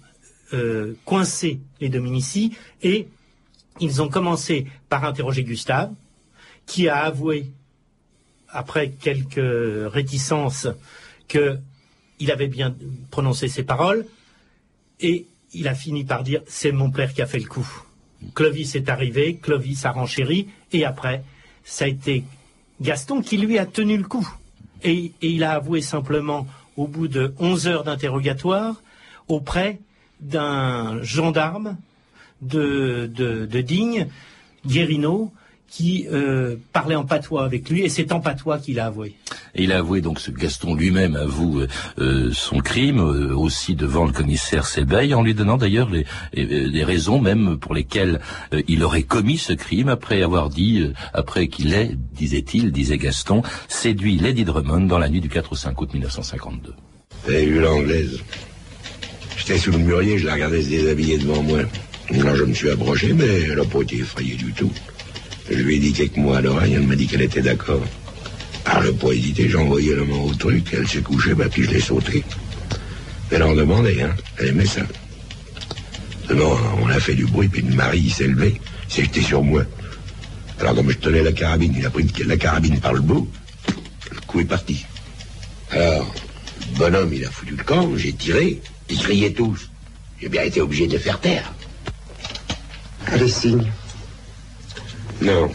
euh, 0.53 0.95
coincer 1.05 1.59
les 1.79 1.89
Dominici 1.89 2.55
et 2.81 3.07
ils 3.79 4.01
ont 4.01 4.09
commencé 4.09 4.67
par 4.89 5.05
interroger 5.05 5.43
Gustave, 5.43 5.91
qui 6.65 6.87
a 6.87 6.99
avoué, 6.99 7.47
après 8.49 8.91
quelques 8.91 9.91
réticences, 9.91 10.67
qu'il 11.27 12.31
avait 12.31 12.47
bien 12.47 12.75
prononcé 13.09 13.47
ses 13.47 13.63
paroles, 13.63 14.05
et 14.99 15.25
il 15.53 15.67
a 15.67 15.75
fini 15.75 16.03
par 16.03 16.23
dire 16.23 16.41
c'est 16.47 16.71
mon 16.71 16.91
père 16.91 17.13
qui 17.13 17.21
a 17.21 17.25
fait 17.25 17.39
le 17.39 17.47
coup. 17.47 17.67
Clovis 18.35 18.75
est 18.75 18.89
arrivé, 18.89 19.37
Clovis 19.41 19.85
a 19.85 19.91
renchéri, 19.91 20.47
et 20.71 20.85
après, 20.85 21.23
ça 21.63 21.85
a 21.85 21.87
été 21.87 22.23
Gaston 22.79 23.21
qui 23.21 23.37
lui 23.37 23.57
a 23.57 23.65
tenu 23.65 23.97
le 23.97 24.03
coup. 24.03 24.27
Et, 24.83 25.11
il 25.21 25.43
a 25.43 25.53
avoué 25.53 25.81
simplement, 25.81 26.47
au 26.77 26.87
bout 26.87 27.07
de 27.07 27.33
11 27.39 27.67
heures 27.67 27.83
d'interrogatoire, 27.83 28.81
auprès 29.27 29.79
d'un 30.19 31.01
gendarme 31.01 31.77
de, 32.41 33.09
de 33.13 33.61
Digne, 33.61 34.07
Guérino, 34.65 35.31
qui 35.71 36.05
euh, 36.11 36.57
parlait 36.73 36.95
en 36.95 37.05
patois 37.05 37.45
avec 37.45 37.69
lui, 37.69 37.81
et 37.81 37.89
c'est 37.89 38.11
en 38.11 38.19
patois 38.19 38.59
qu'il 38.59 38.79
a 38.79 38.87
avoué. 38.87 39.15
Et 39.55 39.63
il 39.63 39.71
a 39.71 39.77
avoué, 39.77 40.01
donc 40.01 40.19
ce 40.19 40.29
Gaston 40.29 40.75
lui-même 40.75 41.15
avoue 41.15 41.61
euh, 41.97 42.29
son 42.33 42.59
crime, 42.59 42.99
euh, 42.99 43.33
aussi 43.33 43.73
devant 43.73 44.05
le 44.05 44.11
commissaire 44.11 44.67
Sebeil, 44.67 45.13
en 45.13 45.23
lui 45.23 45.33
donnant 45.33 45.55
d'ailleurs 45.55 45.89
les, 45.89 46.05
les, 46.33 46.83
raisons 46.83 47.21
même 47.21 47.57
pour 47.57 47.73
lesquelles 47.73 48.19
il 48.67 48.83
aurait 48.83 49.03
commis 49.03 49.37
ce 49.37 49.53
crime, 49.53 49.87
après 49.87 50.21
avoir 50.23 50.49
dit, 50.49 50.91
après 51.13 51.47
qu'il 51.47 51.73
ait, 51.73 51.91
disait-il, 52.13 52.73
disait 52.73 52.97
Gaston, 52.97 53.41
séduit 53.69 54.17
Lady 54.17 54.43
Drummond 54.43 54.87
dans 54.87 54.99
la 54.99 55.07
nuit 55.07 55.21
du 55.21 55.29
4 55.29 55.53
au 55.53 55.55
5 55.55 55.79
août 55.79 55.93
1952. 55.93 56.73
T'avais 57.25 57.45
vu 57.45 57.61
l'anglaise? 57.61 58.19
J'étais 59.37 59.57
sous 59.57 59.71
le 59.71 59.77
mûrier, 59.77 60.17
je 60.17 60.27
la 60.27 60.33
regardais 60.33 60.63
se 60.63 60.69
déshabiller 60.69 61.17
devant 61.17 61.41
moi. 61.43 61.59
Alors 62.13 62.35
je 62.35 62.43
me 62.43 62.53
suis 62.53 62.69
approché, 62.69 63.13
mais 63.13 63.25
elle 63.25 63.55
n'a 63.55 63.63
pas 63.63 63.81
été 63.81 63.99
effrayée 63.99 64.35
du 64.35 64.51
tout. 64.51 64.71
Je 65.51 65.57
lui 65.57 65.75
ai 65.75 65.79
dit 65.79 65.91
quelques 65.91 66.15
mots 66.15 66.33
à 66.33 66.41
l'oreille, 66.41 66.73
elle 66.75 66.87
m'a 66.87 66.95
dit 66.95 67.07
qu'elle 67.07 67.23
était 67.23 67.41
d'accord. 67.41 67.83
Alors, 68.65 68.83
le 68.83 68.93
pas 68.93 69.11
hésité, 69.11 69.49
j'ai 69.49 69.57
envoyé 69.57 69.93
la 69.93 70.03
au 70.03 70.33
truc, 70.33 70.65
elle 70.71 70.87
s'est 70.87 71.01
couchée, 71.01 71.33
bah, 71.33 71.49
puis 71.51 71.63
je 71.63 71.71
l'ai 71.71 71.81
sauté. 71.81 72.23
Elle 73.29 73.43
en 73.43 73.53
demandait, 73.53 74.01
hein. 74.01 74.15
Elle 74.37 74.47
aimait 74.49 74.65
ça. 74.65 74.81
Non, 76.33 76.57
on 76.81 76.87
a 76.87 76.99
fait 77.01 77.15
du 77.15 77.25
bruit, 77.25 77.49
puis 77.49 77.61
une 77.61 77.75
Marie 77.75 78.09
s'est 78.09 78.27
levée, 78.27 78.61
s'est 78.87 79.03
jeté 79.03 79.21
sur 79.21 79.43
moi. 79.43 79.63
Alors 80.59 80.75
comme 80.75 80.89
je 80.89 80.97
tenais 80.97 81.23
la 81.23 81.33
carabine, 81.33 81.73
il 81.77 81.85
a 81.85 81.89
pris 81.89 82.07
la 82.25 82.37
carabine 82.37 82.79
par 82.79 82.93
le 82.93 83.01
bout, 83.01 83.29
le 84.11 84.19
coup 84.27 84.39
est 84.39 84.45
parti. 84.45 84.85
Alors, 85.71 86.13
le 86.59 86.77
bonhomme, 86.77 87.13
il 87.13 87.25
a 87.25 87.29
foutu 87.29 87.55
le 87.57 87.63
camp, 87.63 87.97
j'ai 87.97 88.13
tiré, 88.13 88.61
ils 88.89 88.99
criaient 88.99 89.33
tous. 89.33 89.69
J'ai 90.21 90.29
bien 90.29 90.43
été 90.43 90.61
obligé 90.61 90.87
de 90.87 90.97
faire 90.97 91.19
taire. 91.19 91.51
Allez, 93.07 93.27
signe. 93.27 93.69
Non, 95.21 95.51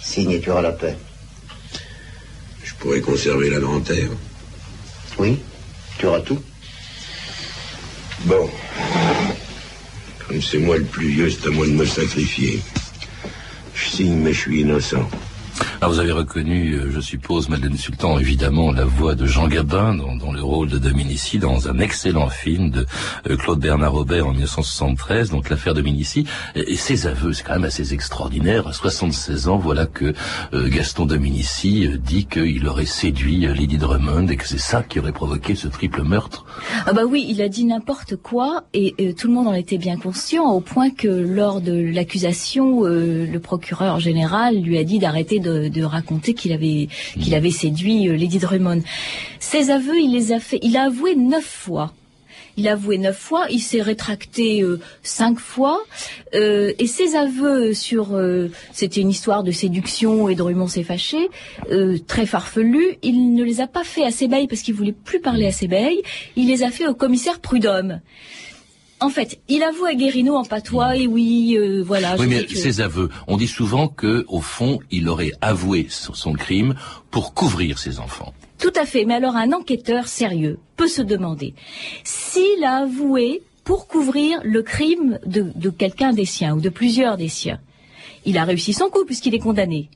Signe 0.00 0.32
et 0.32 0.40
tu 0.40 0.50
auras 0.50 0.62
la 0.62 0.70
paix. 0.70 0.96
je 2.62 2.74
pourrais 2.74 3.00
conserver 3.00 3.50
la 3.50 3.58
dentaire. 3.58 4.08
Oui, 5.18 5.40
tu 5.98 6.06
auras 6.06 6.20
tout. 6.20 6.40
Bon. 8.20 8.48
Comme 10.26 10.40
c'est 10.40 10.58
moi 10.58 10.78
le 10.78 10.84
plus 10.84 11.08
vieux, 11.08 11.30
c'est 11.30 11.48
à 11.48 11.50
moi 11.50 11.66
de 11.66 11.72
me 11.72 11.84
sacrifier. 11.84 12.62
Je 13.74 13.88
signe, 13.88 14.18
mais 14.18 14.32
je 14.32 14.38
suis 14.38 14.60
innocent. 14.60 15.10
Alors 15.82 15.94
vous 15.94 15.98
avez 15.98 16.12
reconnu, 16.12 16.74
euh, 16.74 16.92
je 16.92 17.00
suppose, 17.00 17.48
Madeleine 17.48 17.76
Sultan, 17.76 18.16
évidemment, 18.16 18.70
la 18.70 18.84
voix 18.84 19.16
de 19.16 19.26
Jean 19.26 19.48
Gabin 19.48 19.96
dans, 19.96 20.14
dans 20.14 20.32
le 20.32 20.40
rôle 20.40 20.68
de 20.68 20.78
Dominici, 20.78 21.40
dans 21.40 21.66
un 21.66 21.80
excellent 21.80 22.28
film 22.28 22.70
de 22.70 22.86
euh, 23.28 23.36
Claude 23.36 23.58
Bernard 23.58 23.90
Robert 23.90 24.28
en 24.28 24.30
1973, 24.30 25.30
donc 25.30 25.50
l'affaire 25.50 25.74
Dominici. 25.74 26.24
Et, 26.54 26.74
et 26.74 26.76
ses 26.76 27.08
aveux, 27.08 27.32
c'est 27.32 27.42
quand 27.42 27.54
même 27.54 27.64
assez 27.64 27.92
extraordinaire. 27.92 28.68
À 28.68 28.72
76 28.72 29.48
ans, 29.48 29.58
voilà 29.58 29.86
que 29.86 30.14
euh, 30.54 30.68
Gaston 30.68 31.04
Dominici 31.04 31.88
dit 31.98 32.26
qu'il 32.26 32.68
aurait 32.68 32.86
séduit 32.86 33.40
Lady 33.40 33.76
Drummond 33.76 34.28
et 34.28 34.36
que 34.36 34.46
c'est 34.46 34.60
ça 34.60 34.84
qui 34.84 35.00
aurait 35.00 35.10
provoqué 35.10 35.56
ce 35.56 35.66
triple 35.66 36.04
meurtre. 36.04 36.46
Ah 36.86 36.92
bah 36.92 37.02
oui, 37.08 37.26
il 37.28 37.42
a 37.42 37.48
dit 37.48 37.64
n'importe 37.64 38.14
quoi 38.16 38.64
et 38.72 38.94
euh, 39.00 39.12
tout 39.14 39.26
le 39.26 39.34
monde 39.34 39.48
en 39.48 39.54
était 39.54 39.78
bien 39.78 39.96
conscient 39.96 40.44
au 40.44 40.60
point 40.60 40.90
que 40.90 41.08
lors 41.08 41.60
de 41.60 41.72
l'accusation, 41.72 42.84
euh, 42.84 43.26
le 43.26 43.40
procureur 43.40 43.98
général 43.98 44.60
lui 44.62 44.78
a 44.78 44.84
dit 44.84 45.00
d'arrêter 45.00 45.40
de, 45.40 45.68
de 45.72 45.82
raconter 45.82 46.34
qu'il 46.34 46.52
avait 46.52 46.88
qu'il 47.20 47.34
avait 47.34 47.50
séduit 47.50 48.08
euh, 48.08 48.16
Lady 48.16 48.38
Drummond. 48.38 48.82
Ses 49.40 49.70
aveux, 49.70 49.98
il 49.98 50.12
les 50.12 50.32
a 50.32 50.40
fait, 50.40 50.58
il 50.62 50.76
a 50.76 50.84
avoué 50.84 51.14
neuf 51.16 51.44
fois. 51.44 51.92
Il 52.58 52.68
a 52.68 52.72
avoué 52.72 52.98
neuf 52.98 53.16
fois, 53.16 53.46
il 53.48 53.60
s'est 53.60 53.80
rétracté 53.80 54.62
euh, 54.62 54.78
cinq 55.02 55.38
fois, 55.38 55.82
euh, 56.34 56.74
et 56.78 56.86
ses 56.86 57.16
aveux 57.16 57.72
sur 57.72 58.20
c'était 58.72 59.00
une 59.00 59.08
histoire 59.08 59.42
de 59.42 59.50
séduction 59.50 60.28
et 60.28 60.34
Drummond 60.34 60.68
s'est 60.68 60.82
fâché, 60.82 61.30
très 62.06 62.26
farfelu. 62.26 62.98
Il 63.02 63.34
ne 63.34 63.42
les 63.42 63.62
a 63.62 63.66
pas 63.66 63.84
fait 63.84 64.04
à 64.04 64.10
Sébeil 64.10 64.48
parce 64.48 64.60
qu'il 64.60 64.74
voulait 64.74 64.92
plus 64.92 65.20
parler 65.20 65.46
à 65.46 65.52
Sébeil. 65.52 66.02
Il 66.36 66.48
les 66.48 66.62
a 66.62 66.70
fait 66.70 66.86
au 66.86 66.94
commissaire 66.94 67.40
Prudhomme. 67.40 68.00
En 69.02 69.08
fait, 69.10 69.40
il 69.48 69.62
avoue 69.62 69.84
à 69.84 69.94
Guérino 69.94 70.36
en 70.36 70.44
patois 70.44 70.96
et 70.96 71.06
oui, 71.06 71.56
euh, 71.58 71.82
voilà. 71.82 72.16
oui, 72.18 72.26
mais 72.28 72.44
que- 72.44 72.54
ses 72.56 72.80
aveux, 72.80 73.08
on 73.26 73.36
dit 73.36 73.48
souvent 73.48 73.88
que, 73.88 74.24
au 74.28 74.40
fond, 74.40 74.78
il 74.90 75.08
aurait 75.08 75.32
avoué 75.40 75.86
son 75.90 76.14
son 76.14 76.32
crime 76.32 76.74
pour 77.10 77.34
couvrir 77.34 77.78
ses 77.78 77.98
enfants. 77.98 78.32
Tout 78.58 78.72
à 78.76 78.86
fait. 78.86 79.04
Mais 79.04 79.14
alors 79.14 79.34
un 79.36 79.52
enquêteur 79.52 80.06
sérieux 80.06 80.58
peut 80.76 80.86
se 80.88 81.02
demander 81.02 81.54
s'il 82.04 82.62
a 82.64 82.82
avoué 82.84 83.42
pour 83.64 83.86
couvrir 83.88 84.40
le 84.44 84.62
crime 84.62 85.18
de, 85.26 85.52
de 85.54 85.70
quelqu'un 85.70 86.12
des 86.12 86.24
siens 86.24 86.54
ou 86.56 86.60
de 86.60 86.68
plusieurs 86.68 87.16
des 87.16 87.28
siens. 87.28 87.60
Il 88.24 88.38
a 88.38 88.44
réussi 88.44 88.72
son 88.72 88.88
coup 88.88 89.04
puisqu'il 89.04 89.34
est 89.34 89.40
condamné. 89.40 89.90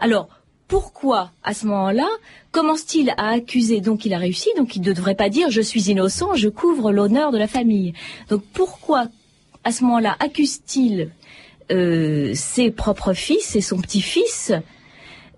Alors, 0.00 0.28
pourquoi, 0.68 1.30
à 1.42 1.54
ce 1.54 1.66
moment-là, 1.66 2.06
commence-t-il 2.52 3.10
à 3.16 3.30
accuser 3.30 3.80
Donc, 3.80 4.04
il 4.04 4.12
a 4.12 4.18
réussi, 4.18 4.50
donc 4.56 4.76
il 4.76 4.82
ne 4.82 4.92
devrait 4.92 5.14
pas 5.14 5.30
dire 5.30 5.50
je 5.50 5.62
suis 5.62 5.90
innocent, 5.90 6.34
je 6.34 6.48
couvre 6.48 6.92
l'honneur 6.92 7.32
de 7.32 7.38
la 7.38 7.48
famille. 7.48 7.94
Donc, 8.28 8.42
pourquoi, 8.52 9.08
à 9.64 9.72
ce 9.72 9.82
moment-là, 9.84 10.16
accuse-t-il 10.20 11.10
euh, 11.70 12.32
ses 12.34 12.70
propres 12.70 13.14
fils 13.14 13.56
et 13.56 13.62
son 13.62 13.78
petit-fils 13.78 14.52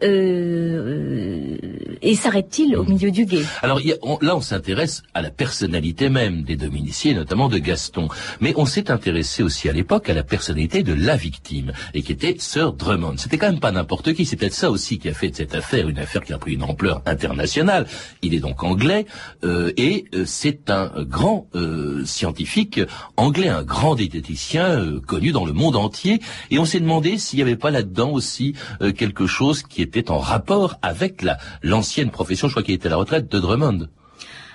euh, 0.02 1.57
et 2.02 2.14
s'arrête-t-il 2.14 2.76
au 2.76 2.85
milieu 2.85 3.11
du 3.11 3.25
guet? 3.26 3.42
Alors 3.62 3.80
il 3.80 3.88
y 3.88 3.92
a- 3.92 3.97
on- 4.02 4.19
là, 4.21 4.37
on 4.37 4.40
s'intéresse 4.40 5.02
à 5.14 5.23
la 5.23 5.30
personnalité 5.30 6.09
même 6.09 6.42
des 6.42 6.57
dominiciers, 6.57 7.14
notamment 7.14 7.49
de 7.49 7.59
Gaston. 7.59 8.09
Mais 8.40 8.52
on 8.57 8.64
s'est 8.66 8.90
intéressé 8.90 9.42
aussi 9.42 9.69
à 9.69 9.73
l'époque 9.73 10.09
à 10.09 10.14
la 10.14 10.23
personnalité 10.23 10.83
de 10.83 10.95
la 10.95 11.16
victime, 11.16 11.73
et 11.95 12.02
qui 12.02 12.12
était 12.12 12.37
Sir 12.38 12.73
Drummond. 12.73 13.16
C'était 13.19 13.38
quand 13.38 13.50
même 13.50 13.61
pas 13.61 13.73
n'importe 13.73 14.12
qui. 14.14 14.25
C'est 14.25 14.37
peut-être 14.37 14.54
ça 14.54 14.71
aussi 14.71 14.99
qui 14.99 15.09
a 15.09 15.14
fait 15.14 15.30
de 15.30 15.37
cette 15.37 15.54
affaire 15.54 15.88
une 15.88 15.99
affaire 15.99 16.23
qui 16.23 16.33
a 16.33 16.38
pris 16.38 16.54
une 16.54 16.62
ampleur 16.62 17.02
internationale. 17.07 17.87
Il 18.23 18.35
est 18.35 18.40
donc 18.40 18.62
anglais, 18.64 19.07
euh, 19.45 19.73
et 19.76 20.07
euh, 20.14 20.25
c'est 20.26 20.71
un 20.71 20.90
grand 21.04 21.47
euh, 21.54 22.04
scientifique 22.04 22.80
anglais, 23.16 23.49
un 23.49 23.62
grand 23.62 23.95
diététicien 23.95 24.66
euh, 24.71 25.00
connu 25.00 25.33
dans 25.33 25.45
le 25.45 25.52
monde 25.52 25.76
entier. 25.76 26.21
Et 26.50 26.59
on 26.59 26.64
s'est 26.64 26.80
demandé 26.80 27.19
s'il 27.19 27.37
n'y 27.38 27.42
avait 27.42 27.57
pas 27.57 27.71
là-dedans 27.71 28.11
aussi 28.11 28.54
euh, 28.80 28.92
quelque 28.92 29.26
chose 29.26 29.62
qui 29.62 29.83
était 29.91 30.11
en 30.11 30.19
rapport 30.19 30.77
avec 30.83 31.23
la 31.23 31.39
l'ancienne 31.63 32.11
profession, 32.11 32.49
je 32.49 32.55
crois 32.55 32.63
qu'il 32.63 32.75
était 32.75 32.89
la 32.89 32.97
retraite, 32.97 33.31
de 33.31 33.39
Drummond. 33.39 33.89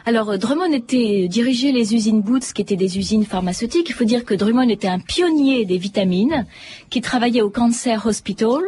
Alors 0.08 0.30
euh, 0.30 0.38
Drummond 0.38 0.72
était 0.72 1.27
dirigeait 1.27 1.72
les 1.72 1.96
usines 1.96 2.22
Boots, 2.22 2.54
qui 2.54 2.62
étaient 2.62 2.75
des 2.75 2.98
usines 2.98 3.25
pharmaceutiques. 3.25 3.89
Il 3.89 3.96
faut 3.96 4.06
dire 4.06 4.24
que 4.24 4.36
Drummond 4.36 4.70
était 4.70 4.88
un 4.88 5.00
pionnier 5.00 5.65
des 5.65 5.77
vitamines, 5.77 6.46
qui 6.89 7.01
travaillait 7.01 7.42
au 7.42 7.50
Cancer 7.50 8.06
Hospital. 8.06 8.62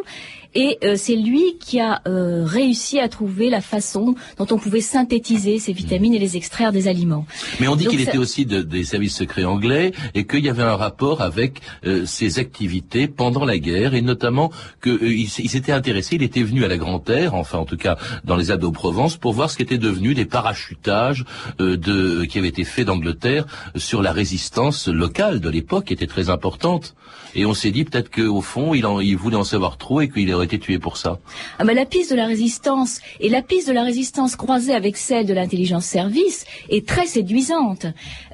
Et 0.65 0.77
euh, 0.83 0.95
c'est 0.97 1.15
lui 1.15 1.45
qui 1.59 1.79
a 1.79 2.01
euh, 2.07 2.43
réussi 2.43 2.99
à 2.99 3.07
trouver 3.07 3.47
la 3.51 3.61
façon 3.61 4.15
dont 4.39 4.47
on 4.49 4.57
pouvait 4.57 4.81
synthétiser 4.81 5.59
ces 5.59 5.71
vitamines 5.71 6.15
et 6.15 6.19
les 6.19 6.35
extraire 6.35 6.71
des 6.71 6.87
aliments. 6.87 7.25
Mais 7.59 7.67
on 7.67 7.75
dit 7.75 7.85
qu'il 7.85 8.03
ça- 8.03 8.09
était 8.09 8.17
aussi 8.17 8.45
de- 8.47 8.63
des 8.63 8.83
services 8.83 9.15
secrets 9.15 9.43
anglais 9.45 9.91
et 10.15 10.25
qu'il 10.25 10.43
y 10.43 10.49
avait 10.49 10.63
un 10.63 10.75
rapport 10.75 11.21
avec 11.21 11.61
euh, 11.85 12.05
ses 12.07 12.39
activités 12.39 13.07
pendant 13.07 13.45
la 13.45 13.59
guerre 13.59 13.93
et 13.93 14.01
notamment 14.01 14.51
qu'il 14.83 15.29
s'était 15.29 15.71
intéressé, 15.71 16.15
il 16.15 16.23
était 16.23 16.43
venu 16.43 16.65
à 16.65 16.67
la 16.67 16.77
Grande 16.77 17.03
Terre, 17.05 17.35
enfin 17.35 17.59
en 17.59 17.65
tout 17.65 17.77
cas 17.77 17.95
dans 18.23 18.35
les 18.35 18.49
Alpes 18.49 18.73
provence 18.73 19.15
pour 19.17 19.33
voir 19.33 19.51
ce 19.51 19.57
qu'était 19.57 19.77
devenu 19.77 20.15
des 20.15 20.25
parachutages 20.25 21.23
euh, 21.61 21.77
de, 21.77 22.25
qui 22.25 22.39
avaient 22.39 22.47
été 22.47 22.63
faits 22.63 22.87
d'Angleterre 22.87 23.45
sur 23.75 24.01
la 24.01 24.11
résistance 24.11 24.87
locale 24.87 25.39
de 25.39 25.49
l'époque 25.49 25.85
qui 25.85 25.93
était 25.93 26.07
très 26.07 26.29
importante. 26.29 26.95
Et 27.35 27.45
on 27.45 27.53
s'est 27.53 27.71
dit 27.71 27.83
peut-être 27.83 28.09
qu'au 28.09 28.41
fond 28.41 28.73
il, 28.73 28.85
en, 28.87 28.99
il 28.99 29.15
voulait 29.17 29.35
en 29.35 29.43
savoir 29.43 29.77
trop 29.77 30.01
et 30.01 30.09
qu'il 30.09 30.33
aurait 30.33 30.46
été 30.47 30.57
tué 30.65 30.79
pour 30.79 30.95
ça. 30.97 31.11
Ah 31.59 31.65
ben, 31.65 31.75
la 31.75 31.85
piste 31.85 32.11
de 32.11 32.17
la 32.23 32.27
résistance 32.33 33.01
et 33.19 33.29
la 33.29 33.41
piste 33.41 33.67
de 33.67 33.73
la 33.73 33.83
résistance 33.83 34.35
croisée 34.35 34.73
avec 34.81 34.95
celle 34.97 35.25
de 35.31 35.33
l'intelligence 35.39 35.85
service 35.85 36.45
est 36.69 36.85
très 36.93 37.07
séduisante. 37.17 37.85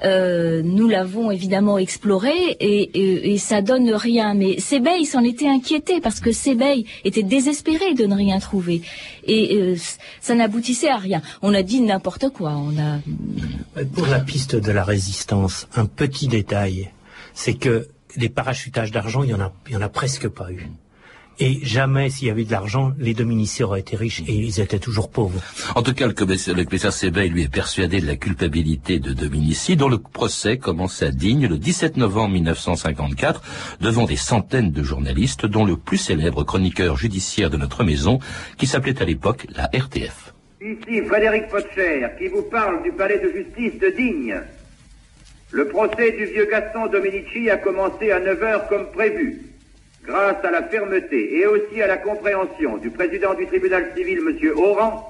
Euh, 0.03 0.62
nous 0.63 0.88
l'avons 0.88 1.32
évidemment 1.38 1.77
explorée 1.88 2.43
et, 2.60 2.82
et, 3.01 3.34
et 3.34 3.38
ça 3.38 3.62
donne 3.62 3.89
rien. 3.93 4.34
Mais 4.34 4.60
Sebeil 4.60 5.05
s'en 5.05 5.24
était 5.24 5.50
inquiété 5.58 6.00
parce 6.05 6.20
que 6.20 6.32
Sebeil 6.32 6.86
était 7.03 7.24
désespéré 7.24 7.93
de 7.93 8.05
ne 8.05 8.15
rien 8.15 8.39
trouver 8.39 8.82
et 9.25 9.58
euh, 9.58 9.75
ça 10.22 10.36
n'aboutissait 10.36 10.89
à 10.89 10.98
rien. 10.98 11.22
On 11.41 11.53
a 11.53 11.63
dit 11.63 11.82
n'importe 11.82 12.29
quoi. 12.29 12.51
On 12.51 12.74
a 12.77 13.00
Pour 13.96 14.08
la 14.08 14.20
piste 14.20 14.55
de 14.55 14.72
la 14.72 14.84
résistance, 14.84 15.67
un 15.75 15.86
petit 15.86 16.27
détail, 16.27 16.91
c'est 17.34 17.55
que 17.55 17.88
les 18.15 18.29
parachutages 18.29 18.91
d'argent, 18.91 19.24
il 19.24 19.32
y 19.32 19.34
en 19.34 19.41
a, 19.41 19.51
il 19.67 19.74
y 19.74 19.75
en 19.75 19.82
a 19.82 19.89
presque 19.89 20.27
pas 20.27 20.51
eu. 20.51 20.70
Et 21.40 21.60
jamais, 21.63 22.10
s'il 22.10 22.28
y 22.28 22.32
avait 22.32 22.44
de 22.44 22.52
l'argent, 22.52 22.94
les 23.00 23.13
dominiciers 23.13 23.66
auraient 23.66 23.80
été 23.80 23.96
riches 23.96 24.22
et 24.28 24.34
ils 24.34 24.60
étaient 24.60 24.80
toujours 24.80 25.10
pauvres. 25.10 25.42
En 25.75 25.82
tout 25.82 25.94
cas, 25.94 26.06
le 26.06 26.13
commissaire, 26.13 26.56
le 26.56 26.63
commissaire 26.63 26.94
Sebeil, 26.94 27.30
lui, 27.30 27.44
est 27.44 27.52
persuadé 27.52 28.00
de 28.00 28.06
la 28.06 28.16
culpabilité 28.16 29.00
de 29.00 29.13
Dominici, 29.13 29.75
dont 29.75 29.90
le 29.90 29.98
procès 29.98 30.58
commence 30.58 31.02
à 31.02 31.10
Digne 31.10 31.48
le 31.48 31.58
17 31.58 31.98
novembre 31.98 32.34
1954, 32.34 33.42
devant 33.82 34.06
des 34.06 34.16
centaines 34.16 34.72
de 34.72 34.84
journalistes, 34.84 35.46
dont 35.46 35.66
le 35.66 35.75
plus 35.75 35.98
célèbre 35.98 36.44
chroniqueur 36.44 36.98
judiciaire 36.98 37.50
de 37.50 37.58
notre 37.58 37.84
maison, 37.84 38.20
qui 38.58 38.68
s'appelait 38.68 39.02
à 39.02 39.06
l'époque 39.06 39.48
la 39.56 39.70
RTF. 39.74 40.34
Ici 40.62 41.02
Frédéric 41.08 41.48
Potcher, 41.50 42.08
qui 42.20 42.28
vous 42.28 42.44
parle 42.44 42.84
du 42.84 42.92
palais 42.92 43.20
de 43.20 43.32
justice 43.32 43.80
de 43.80 43.90
Digne. 43.90 44.36
Le 45.52 45.68
procès 45.68 46.12
du 46.12 46.25
vieux 46.25 46.48
Gaston 46.50 46.88
Dominici 46.88 47.50
a 47.50 47.58
commencé 47.58 48.12
à 48.12 48.20
9 48.20 48.44
heures 48.44 48.68
comme 48.70 48.92
prévu. 48.92 49.52
Grâce 50.05 50.43
à 50.43 50.51
la 50.51 50.63
fermeté 50.63 51.39
et 51.39 51.48
aussi 51.48 51.81
à 51.81 51.88
la 51.88 51.98
compréhension 51.98 52.77
du 52.77 52.89
président 52.89 53.33
du 53.36 53.48
tribunal 53.48 53.91
civil, 53.95 54.19
M. 54.19 54.51
Oran, 54.57 55.10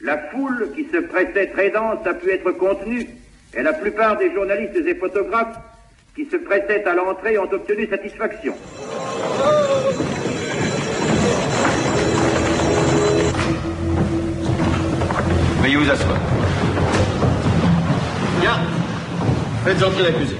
la 0.00 0.16
foule 0.16 0.70
qui 0.74 0.86
se 0.90 0.96
pressait 0.96 1.48
très 1.48 1.68
dense 1.70 2.06
a 2.06 2.14
pu 2.14 2.30
être 2.30 2.50
contenue 2.52 3.06
et 3.54 3.62
la 3.62 3.74
plupart 3.74 4.16
des 4.16 4.32
journalistes 4.32 4.76
et 4.76 4.94
photographes 4.94 5.58
qui 6.14 6.24
se 6.24 6.36
pressaient 6.36 6.86
à 6.86 6.94
l'entrée 6.94 7.36
ont 7.36 7.52
obtenu 7.52 7.86
satisfaction. 7.86 8.54
Veuillez 15.60 15.76
vous 15.76 15.90
asseoir. 15.90 16.18
Bien. 18.40 18.58
Faites 19.64 19.82
entrer 19.82 20.02
l'accusé. 20.04 20.36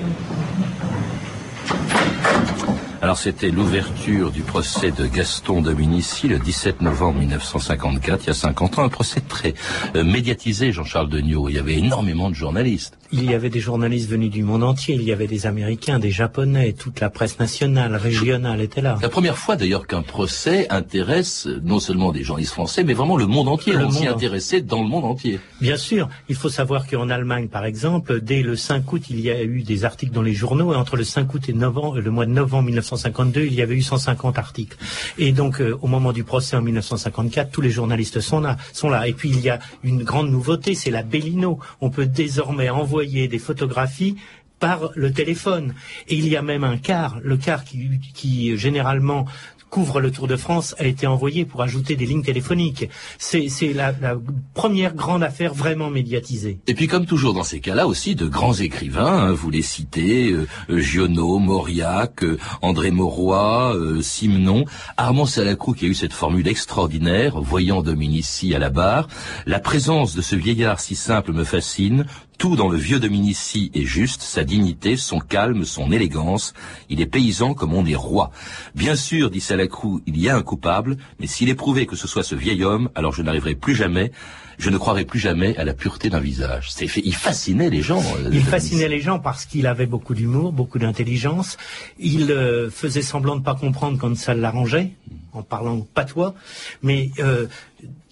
Alors 3.02 3.16
c'était 3.16 3.50
l'ouverture 3.50 4.30
du 4.30 4.42
procès 4.42 4.90
de 4.90 5.06
Gaston 5.06 5.62
Dominici 5.62 6.28
le 6.28 6.38
17 6.38 6.82
novembre 6.82 7.20
1954, 7.20 8.24
il 8.24 8.26
y 8.26 8.30
a 8.30 8.34
50 8.34 8.78
ans, 8.78 8.84
un 8.84 8.90
procès 8.90 9.22
très 9.22 9.54
euh, 9.96 10.04
médiatisé, 10.04 10.70
Jean-Charles 10.70 11.08
Degnaud. 11.08 11.48
Il 11.48 11.54
y 11.54 11.58
avait 11.58 11.78
énormément 11.78 12.28
de 12.28 12.34
journalistes. 12.34 12.98
Il 13.12 13.28
y 13.28 13.34
avait 13.34 13.50
des 13.50 13.58
journalistes 13.58 14.08
venus 14.08 14.30
du 14.30 14.44
monde 14.44 14.62
entier, 14.62 14.94
il 14.94 15.02
y 15.02 15.10
avait 15.10 15.26
des 15.26 15.46
Américains, 15.46 15.98
des 15.98 16.12
Japonais, 16.12 16.72
toute 16.74 17.00
la 17.00 17.10
presse 17.10 17.40
nationale, 17.40 17.96
régionale 17.96 18.60
était 18.60 18.80
là. 18.80 18.98
La 19.02 19.08
première 19.08 19.36
fois 19.36 19.56
d'ailleurs 19.56 19.88
qu'un 19.88 20.02
procès 20.02 20.68
intéresse 20.70 21.48
non 21.64 21.80
seulement 21.80 22.12
des 22.12 22.22
journalistes 22.22 22.52
français, 22.52 22.84
mais 22.84 22.94
vraiment 22.94 23.16
le 23.16 23.26
monde 23.26 23.48
entier. 23.48 23.72
Le 23.72 23.86
On 23.86 23.90
s'y 23.90 24.06
intéressait 24.06 24.60
dans 24.60 24.80
le 24.80 24.88
monde 24.88 25.04
entier. 25.04 25.40
Bien 25.60 25.76
sûr, 25.76 26.08
il 26.28 26.36
faut 26.36 26.48
savoir 26.48 26.86
qu'en 26.86 27.10
Allemagne, 27.10 27.48
par 27.48 27.64
exemple, 27.64 28.20
dès 28.20 28.42
le 28.42 28.54
5 28.54 28.92
août, 28.92 29.02
il 29.10 29.18
y 29.18 29.28
a 29.28 29.42
eu 29.42 29.62
des 29.62 29.84
articles 29.84 30.12
dans 30.12 30.22
les 30.22 30.34
journaux, 30.34 30.72
et 30.72 30.76
entre 30.76 30.96
le 30.96 31.02
5 31.02 31.34
août 31.34 31.48
et 31.48 31.52
novembre, 31.52 31.98
le 31.98 32.10
mois 32.12 32.26
de 32.26 32.30
novembre 32.30 32.66
1952, 32.66 33.40
il 33.40 33.54
y 33.54 33.62
avait 33.62 33.74
eu 33.74 33.82
150 33.82 34.38
articles. 34.38 34.76
Et 35.18 35.32
donc, 35.32 35.60
euh, 35.60 35.76
au 35.82 35.88
moment 35.88 36.12
du 36.12 36.22
procès 36.22 36.56
en 36.56 36.62
1954, 36.62 37.50
tous 37.50 37.60
les 37.60 37.70
journalistes 37.70 38.20
sont 38.20 38.38
là, 38.38 38.56
sont 38.72 38.88
là. 38.88 39.08
Et 39.08 39.14
puis, 39.14 39.30
il 39.30 39.40
y 39.40 39.50
a 39.50 39.58
une 39.82 40.04
grande 40.04 40.30
nouveauté, 40.30 40.76
c'est 40.76 40.92
la 40.92 41.02
Bellino. 41.02 41.58
On 41.80 41.90
peut 41.90 42.06
désormais 42.06 42.70
envoyer 42.70 42.99
des 43.04 43.38
photographies 43.38 44.16
par 44.58 44.90
le 44.94 45.12
téléphone. 45.12 45.74
Et 46.08 46.16
il 46.16 46.28
y 46.28 46.36
a 46.36 46.42
même 46.42 46.64
un 46.64 46.76
quart, 46.76 47.18
le 47.22 47.36
quart 47.36 47.64
qui, 47.64 47.98
qui 48.14 48.56
généralement 48.56 49.26
couvre 49.70 50.00
le 50.00 50.10
Tour 50.10 50.26
de 50.26 50.36
France 50.36 50.74
a 50.78 50.84
été 50.84 51.06
envoyé 51.06 51.44
pour 51.44 51.62
ajouter 51.62 51.96
des 51.96 52.04
lignes 52.04 52.22
téléphoniques. 52.22 52.88
C'est 53.18 53.48
c'est 53.48 53.72
la, 53.72 53.92
la 53.92 54.16
première 54.52 54.94
grande 54.94 55.22
affaire 55.22 55.54
vraiment 55.54 55.90
médiatisée. 55.90 56.58
Et 56.66 56.74
puis 56.74 56.88
comme 56.88 57.06
toujours 57.06 57.34
dans 57.34 57.44
ces 57.44 57.60
cas-là 57.60 57.86
aussi, 57.86 58.16
de 58.16 58.26
grands 58.26 58.54
écrivains, 58.54 59.28
hein, 59.28 59.32
vous 59.32 59.50
les 59.50 59.62
citez, 59.62 60.32
euh, 60.32 60.46
euh, 60.70 60.80
Giono, 60.80 61.38
Mauriac, 61.38 62.24
euh, 62.24 62.38
André 62.62 62.90
Mauroy, 62.90 63.74
euh, 63.76 64.02
Simenon, 64.02 64.64
Armand 64.96 65.26
Salacrou 65.26 65.72
qui 65.72 65.86
a 65.86 65.88
eu 65.88 65.94
cette 65.94 66.12
formule 66.12 66.48
extraordinaire, 66.48 67.40
voyant 67.40 67.82
Dominici 67.82 68.54
à 68.54 68.58
la 68.58 68.70
barre, 68.70 69.06
la 69.46 69.60
présence 69.60 70.16
de 70.16 70.22
ce 70.22 70.34
vieillard 70.34 70.80
si 70.80 70.96
simple 70.96 71.32
me 71.32 71.44
fascine, 71.44 72.06
tout 72.40 72.56
dans 72.56 72.70
le 72.70 72.78
vieux 72.78 72.98
Dominici 72.98 73.70
est 73.74 73.84
juste, 73.84 74.22
sa 74.22 74.44
dignité, 74.44 74.96
son 74.96 75.18
calme, 75.18 75.66
son 75.66 75.92
élégance. 75.92 76.54
Il 76.88 77.02
est 77.02 77.06
paysan 77.06 77.52
comme 77.52 77.74
on 77.74 77.84
est 77.84 77.94
roi. 77.94 78.30
Bien 78.74 78.96
sûr, 78.96 79.30
dit 79.30 79.42
Salacrou, 79.42 80.00
il 80.06 80.18
y 80.18 80.30
a 80.30 80.36
un 80.36 80.40
coupable, 80.40 80.96
mais 81.18 81.26
s'il 81.26 81.50
est 81.50 81.54
prouvé 81.54 81.84
que 81.84 81.96
ce 81.96 82.08
soit 82.08 82.22
ce 82.22 82.34
vieil 82.34 82.64
homme, 82.64 82.88
alors 82.94 83.12
je 83.12 83.20
n'arriverai 83.20 83.54
plus 83.56 83.74
jamais, 83.74 84.10
je 84.56 84.70
ne 84.70 84.78
croirai 84.78 85.04
plus 85.04 85.18
jamais 85.18 85.54
à 85.58 85.64
la 85.64 85.74
pureté 85.74 86.08
d'un 86.08 86.18
visage. 86.18 86.70
C'est 86.72 86.88
fait, 86.88 87.02
il 87.04 87.14
fascinait 87.14 87.68
les 87.68 87.82
gens. 87.82 88.02
euh, 88.16 88.30
Il 88.32 88.42
fascinait 88.42 88.88
les 88.88 89.02
gens 89.02 89.18
parce 89.18 89.44
qu'il 89.44 89.66
avait 89.66 89.84
beaucoup 89.84 90.14
d'humour, 90.14 90.54
beaucoup 90.54 90.78
d'intelligence. 90.78 91.58
Il 91.98 92.32
euh, 92.32 92.70
faisait 92.70 93.02
semblant 93.02 93.36
de 93.36 93.42
pas 93.42 93.54
comprendre 93.54 93.98
quand 93.98 94.16
ça 94.16 94.32
l'arrangeait, 94.32 94.92
en 95.34 95.42
parlant 95.42 95.86
patois. 95.92 96.34
Mais 96.82 97.10
euh, 97.18 97.48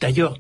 d'ailleurs, 0.02 0.37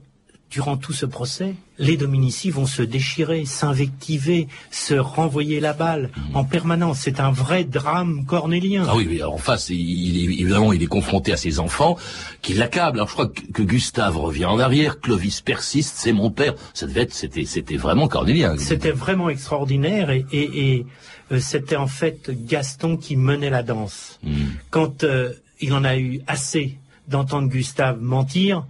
durant 0.50 0.76
tout 0.76 0.92
ce 0.92 1.06
procès, 1.06 1.54
les 1.78 1.96
Dominici 1.96 2.50
vont 2.50 2.66
se 2.66 2.82
déchirer, 2.82 3.44
s'invectiver, 3.44 4.48
se 4.70 4.94
renvoyer 4.94 5.60
la 5.60 5.72
balle 5.72 6.10
en 6.34 6.44
permanence. 6.44 6.98
C'est 7.00 7.20
un 7.20 7.30
vrai 7.30 7.64
drame 7.64 8.24
cornélien. 8.26 8.84
Ah 8.88 8.96
oui, 8.96 9.22
en 9.22 9.36
face, 9.38 9.70
il, 9.70 10.18
est, 10.18 10.24
évidemment, 10.40 10.72
il 10.72 10.82
est 10.82 10.86
confronté 10.86 11.32
à 11.32 11.36
ses 11.36 11.60
enfants 11.60 11.96
qui 12.42 12.54
l'accablent. 12.54 12.98
Alors 12.98 13.08
je 13.08 13.12
crois 13.14 13.28
que, 13.28 13.40
que 13.52 13.62
Gustave 13.62 14.16
revient 14.16 14.46
en 14.46 14.58
arrière, 14.58 15.00
Clovis 15.00 15.40
persiste, 15.40 15.94
c'est 15.98 16.12
mon 16.12 16.30
père. 16.30 16.54
Ça 16.74 16.86
devait 16.86 17.02
être, 17.02 17.14
c'était, 17.14 17.44
c'était 17.44 17.76
vraiment 17.76 18.08
cornélien. 18.08 18.56
C'était 18.58 18.90
vraiment 18.90 19.28
extraordinaire 19.28 20.10
et, 20.10 20.26
et- 20.32 20.70
et, 20.74 20.86
euh, 21.32 21.38
c'était 21.40 21.76
en 21.76 21.86
fait 21.86 22.30
Gaston 22.46 22.96
qui 22.96 23.16
menait 23.16 23.50
la 23.50 23.62
danse. 23.62 24.18
Hmm. 24.24 24.32
Quand 24.70 25.04
euh, 25.04 25.32
il 25.60 25.72
en 25.74 25.84
a 25.84 25.96
eu 25.96 26.20
assez 26.26 26.78
d'entendre 27.06 27.48
Gustave 27.48 28.00
mentir, 28.00 28.64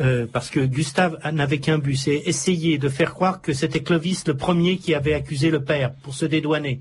euh, 0.00 0.26
parce 0.32 0.50
que 0.50 0.60
Gustave 0.60 1.18
n'avait 1.32 1.58
qu'un 1.58 1.78
but, 1.78 1.96
c'est 1.96 2.22
essayer 2.26 2.78
de 2.78 2.88
faire 2.88 3.14
croire 3.14 3.40
que 3.40 3.52
c'était 3.52 3.80
Clovis 3.80 4.26
le 4.26 4.34
premier 4.34 4.78
qui 4.78 4.94
avait 4.94 5.14
accusé 5.14 5.50
le 5.50 5.62
père 5.62 5.92
pour 6.02 6.14
se 6.14 6.24
dédouaner. 6.26 6.80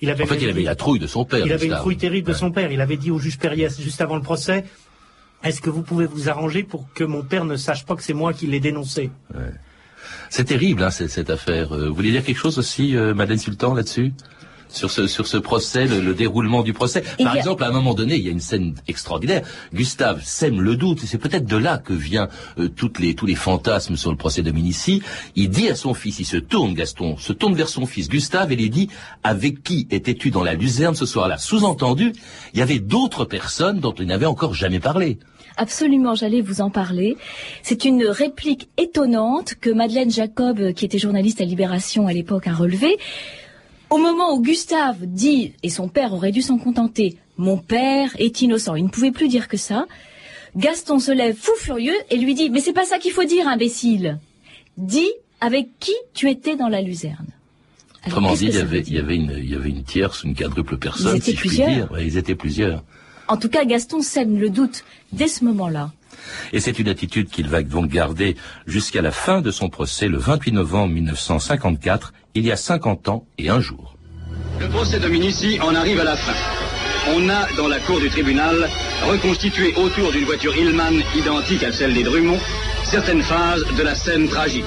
Il 0.00 0.10
avait. 0.10 0.24
En 0.24 0.26
fait, 0.26 0.42
il 0.42 0.48
avait 0.50 0.62
la 0.62 0.74
trouille 0.74 0.98
de 0.98 1.06
son 1.06 1.24
père. 1.24 1.44
il 1.46 1.52
avait 1.52 1.66
une 1.66 1.74
trouille 1.74 1.96
terrible 1.96 2.28
de 2.28 2.34
son 2.34 2.50
père. 2.50 2.70
Il 2.70 2.80
avait 2.80 2.98
dit 2.98 3.10
au 3.10 3.18
juge 3.18 3.38
Périès, 3.38 3.80
juste 3.80 4.00
avant 4.00 4.16
le 4.16 4.22
procès, 4.22 4.64
est-ce 5.42 5.60
que 5.60 5.70
vous 5.70 5.82
pouvez 5.82 6.06
vous 6.06 6.28
arranger 6.28 6.62
pour 6.62 6.92
que 6.92 7.04
mon 7.04 7.22
père 7.22 7.44
ne 7.44 7.56
sache 7.56 7.84
pas 7.86 7.96
que 7.96 8.02
c'est 8.02 8.14
moi 8.14 8.32
qui 8.32 8.46
l'ai 8.46 8.60
dénoncé? 8.60 9.10
C'est 10.28 10.44
terrible, 10.44 10.82
hein, 10.82 10.90
cette, 10.90 11.10
cette 11.10 11.30
affaire. 11.30 11.72
Euh, 11.72 11.88
Vous 11.88 11.94
voulez 11.94 12.10
dire 12.10 12.24
quelque 12.24 12.38
chose 12.38 12.58
aussi, 12.58 12.96
euh, 12.96 13.14
Madeleine 13.14 13.38
Sultan, 13.38 13.74
là-dessus? 13.74 14.12
Sur 14.68 14.90
ce, 14.90 15.06
sur 15.06 15.26
ce 15.26 15.36
procès, 15.36 15.86
le, 15.86 16.00
le 16.00 16.14
déroulement 16.14 16.62
du 16.62 16.72
procès. 16.72 17.02
Par 17.22 17.34
a- 17.34 17.36
exemple, 17.36 17.64
à 17.64 17.68
un 17.68 17.72
moment 17.72 17.94
donné, 17.94 18.16
il 18.16 18.24
y 18.24 18.28
a 18.28 18.32
une 18.32 18.40
scène 18.40 18.74
extraordinaire. 18.88 19.42
Gustave 19.72 20.22
sème 20.24 20.60
le 20.60 20.76
doute, 20.76 21.04
et 21.04 21.06
c'est 21.06 21.18
peut-être 21.18 21.46
de 21.46 21.56
là 21.56 21.78
que 21.78 21.92
vient 21.92 22.28
euh, 22.58 22.68
toutes 22.68 22.98
les, 22.98 23.14
tous 23.14 23.26
les 23.26 23.34
fantasmes 23.34 23.96
sur 23.96 24.10
le 24.10 24.16
procès 24.16 24.42
de 24.42 24.50
Minici. 24.50 25.02
Il 25.34 25.50
dit 25.50 25.68
à 25.68 25.74
son 25.74 25.94
fils, 25.94 26.18
il 26.18 26.24
se 26.26 26.36
tourne, 26.36 26.74
Gaston, 26.74 27.16
se 27.16 27.32
tourne 27.32 27.54
vers 27.54 27.68
son 27.68 27.86
fils 27.86 28.08
Gustave 28.08 28.52
et 28.52 28.56
lui 28.56 28.70
dit, 28.70 28.88
avec 29.22 29.62
qui 29.62 29.86
étais-tu 29.90 30.30
dans 30.30 30.42
la 30.42 30.54
luzerne 30.54 30.94
ce 30.94 31.06
soir-là? 31.06 31.38
Sous-entendu, 31.38 32.12
il 32.52 32.58
y 32.58 32.62
avait 32.62 32.78
d'autres 32.78 33.24
personnes 33.24 33.80
dont 33.80 33.94
il 33.94 34.06
n'avait 34.06 34.26
encore 34.26 34.54
jamais 34.54 34.80
parlé. 34.80 35.18
Absolument, 35.58 36.14
j'allais 36.14 36.42
vous 36.42 36.60
en 36.60 36.68
parler. 36.68 37.16
C'est 37.62 37.86
une 37.86 38.04
réplique 38.04 38.68
étonnante 38.76 39.54
que 39.58 39.70
Madeleine 39.70 40.10
Jacob, 40.10 40.72
qui 40.74 40.84
était 40.84 40.98
journaliste 40.98 41.40
à 41.40 41.44
Libération 41.44 42.06
à 42.06 42.12
l'époque, 42.12 42.46
a 42.46 42.52
relevée. 42.52 42.98
Au 43.90 43.98
moment 43.98 44.34
où 44.34 44.42
Gustave 44.42 44.98
dit, 45.06 45.52
et 45.62 45.70
son 45.70 45.88
père 45.88 46.12
aurait 46.12 46.32
dû 46.32 46.42
s'en 46.42 46.58
contenter, 46.58 47.16
mon 47.38 47.56
père 47.56 48.10
est 48.18 48.40
innocent, 48.40 48.74
il 48.74 48.84
ne 48.84 48.88
pouvait 48.88 49.12
plus 49.12 49.28
dire 49.28 49.48
que 49.48 49.56
ça, 49.56 49.86
Gaston 50.56 50.98
se 50.98 51.12
lève 51.12 51.36
fou 51.36 51.52
furieux 51.58 51.94
et 52.10 52.16
lui 52.16 52.34
dit, 52.34 52.50
mais 52.50 52.60
c'est 52.60 52.72
pas 52.72 52.84
ça 52.84 52.98
qu'il 52.98 53.12
faut 53.12 53.24
dire, 53.24 53.46
imbécile. 53.46 54.18
Dis 54.76 55.10
avec 55.40 55.68
qui 55.78 55.92
tu 56.14 56.30
étais 56.30 56.56
dans 56.56 56.68
la 56.68 56.80
luzerne? 56.80 57.26
Alors, 58.02 58.18
Autrement 58.18 58.34
dit, 58.34 58.46
il 58.46 58.54
y, 58.54 58.58
avait, 58.58 58.78
veut 58.78 58.88
il, 58.88 58.88
y 58.88 58.90
dire 58.90 59.04
avait 59.04 59.16
une, 59.16 59.34
il 59.36 59.50
y 59.50 59.54
avait 59.54 59.68
une 59.68 59.82
tierce, 59.82 60.24
une 60.24 60.34
quadruple 60.34 60.78
personne, 60.78 61.16
étaient 61.16 61.32
si 61.32 61.32
je 61.32 61.40
puis 61.40 61.48
plusieurs. 61.48 61.70
dire. 61.70 61.92
Ouais, 61.92 62.06
ils 62.06 62.16
étaient 62.16 62.34
plusieurs. 62.34 62.82
En 63.28 63.36
tout 63.36 63.48
cas, 63.48 63.64
Gaston 63.64 64.00
sème 64.02 64.38
le 64.38 64.48
doute 64.50 64.84
dès 65.12 65.28
ce 65.28 65.44
moment-là. 65.44 65.92
Et 66.52 66.60
c'est 66.60 66.78
une 66.78 66.88
attitude 66.88 67.28
qu'il 67.28 67.48
va 67.48 67.62
donc 67.62 67.88
garder 67.88 68.36
jusqu'à 68.66 69.02
la 69.02 69.10
fin 69.10 69.40
de 69.40 69.50
son 69.50 69.68
procès 69.68 70.08
le 70.08 70.18
28 70.18 70.52
novembre 70.52 70.92
1954, 70.94 72.12
il 72.34 72.44
y 72.44 72.52
a 72.52 72.56
50 72.56 73.08
ans 73.08 73.26
et 73.38 73.48
un 73.48 73.60
jour. 73.60 73.96
Le 74.60 74.68
procès 74.68 74.98
de 74.98 75.08
Minici 75.08 75.58
en 75.60 75.74
arrive 75.74 76.00
à 76.00 76.04
la 76.04 76.16
fin. 76.16 76.32
On 77.14 77.28
a, 77.28 77.46
dans 77.56 77.68
la 77.68 77.78
cour 77.80 78.00
du 78.00 78.08
tribunal, 78.08 78.68
reconstitué 79.08 79.74
autour 79.76 80.10
d'une 80.12 80.24
voiture 80.24 80.56
Hillman 80.56 81.02
identique 81.14 81.62
à 81.62 81.72
celle 81.72 81.94
des 81.94 82.02
Drummond, 82.02 82.38
certaines 82.84 83.22
phases 83.22 83.64
de 83.76 83.82
la 83.82 83.94
scène 83.94 84.28
tragique. 84.28 84.64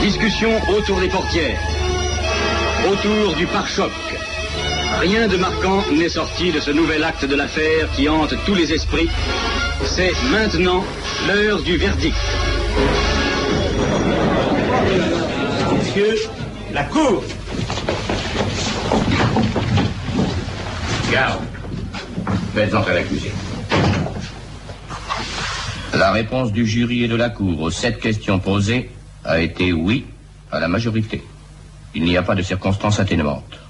Discussion 0.00 0.50
autour 0.68 1.00
des 1.00 1.08
portières, 1.08 1.58
autour 2.90 3.34
du 3.34 3.46
pare-choc. 3.46 3.90
Rien 5.00 5.26
de 5.28 5.36
marquant 5.36 5.82
n'est 5.92 6.08
sorti 6.08 6.52
de 6.52 6.60
ce 6.60 6.70
nouvel 6.70 7.02
acte 7.04 7.24
de 7.24 7.34
l'affaire 7.34 7.90
qui 7.92 8.08
hante 8.08 8.34
tous 8.44 8.54
les 8.54 8.72
esprits. 8.72 9.08
C'est 9.84 10.12
maintenant 10.30 10.84
l'heure 11.26 11.62
du 11.62 11.76
verdict. 11.76 12.16
Monsieur, 15.72 16.14
la 16.72 16.84
cour 16.84 17.22
Garde. 21.12 21.42
Faites 22.54 22.74
entrer 22.74 22.94
l'accusé. 22.94 23.32
La 25.94 26.10
réponse 26.12 26.52
du 26.52 26.66
jury 26.66 27.04
et 27.04 27.08
de 27.08 27.16
la 27.16 27.28
Cour 27.28 27.60
aux 27.60 27.70
sept 27.70 28.00
questions 28.00 28.38
posées 28.38 28.90
a 29.24 29.40
été 29.40 29.72
oui 29.72 30.06
à 30.50 30.58
la 30.58 30.68
majorité. 30.68 31.22
Il 31.94 32.04
n'y 32.04 32.16
a 32.16 32.22
pas 32.22 32.34
de 32.34 32.42
circonstances 32.42 32.98
atténuantes. 32.98 33.61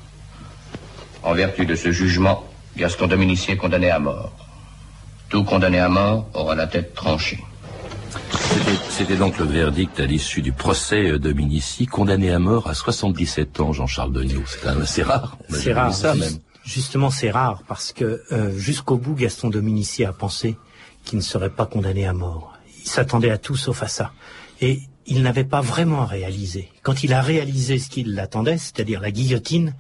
En 1.23 1.35
vertu 1.35 1.67
de 1.67 1.75
ce 1.75 1.93
jugement, 1.93 2.45
Gaston 2.77 3.07
Dominici 3.07 3.53
est 3.53 3.57
condamné 3.57 3.91
à 3.91 3.99
mort. 3.99 4.33
Tout 5.29 5.45
condamné 5.45 5.79
à 5.79 5.89
mort 5.89 6.29
aura 6.35 6.55
la 6.55 6.67
tête 6.67 6.95
tranchée. 6.95 7.39
C'était- 8.33 8.79
C'était 8.91 9.17
donc 9.17 9.39
le 9.39 9.45
verdict 9.47 9.99
à 10.01 10.07
l'issue 10.07 10.43
du 10.43 10.53
procès 10.53 11.19
de 11.19 11.33
Minici, 11.33 11.87
condamné 11.87 12.31
à 12.31 12.39
mort 12.39 12.69
à 12.69 12.75
77 12.75 13.61
ans, 13.61 13.73
Jean-Charles 13.73 14.13
Degnaud. 14.13 14.43
C'est 14.47 14.61
quand 14.61 14.71
même 14.75 14.83
assez 14.83 15.03
rare. 15.03 15.39
C'est 15.51 15.73
rare. 15.73 15.95
ça, 15.95 16.15
même. 16.15 16.39
Justement, 16.65 17.11
c'est 17.11 17.31
rare 17.31 17.63
parce 17.67 17.93
que 17.93 18.23
euh, 18.33 18.57
jusqu'au 18.59 18.97
bout, 18.97 19.15
Gaston 19.15 19.49
Dominici 19.49 20.05
a 20.05 20.13
pensé 20.13 20.57
qu'il 21.05 21.19
ne 21.19 21.23
serait 21.23 21.51
pas 21.51 21.67
condamné 21.67 22.07
à 22.07 22.13
mort. 22.13 22.53
Il 22.85 22.89
s'attendait 22.89 23.31
à 23.31 23.39
tout 23.39 23.57
sauf 23.57 23.83
à 23.83 23.89
ça. 23.89 24.13
Et 24.61 24.81
il 25.07 25.23
n'avait 25.23 25.45
pas 25.45 25.61
vraiment 25.61 26.05
réalisé. 26.05 26.69
Quand 26.83 27.03
il 27.03 27.13
a 27.15 27.23
réalisé 27.23 27.79
ce 27.79 27.89
qu'il 27.89 28.15
l'attendait, 28.15 28.59
c'est-à-dire 28.59 29.01
la 29.01 29.11
guillotine, 29.11 29.75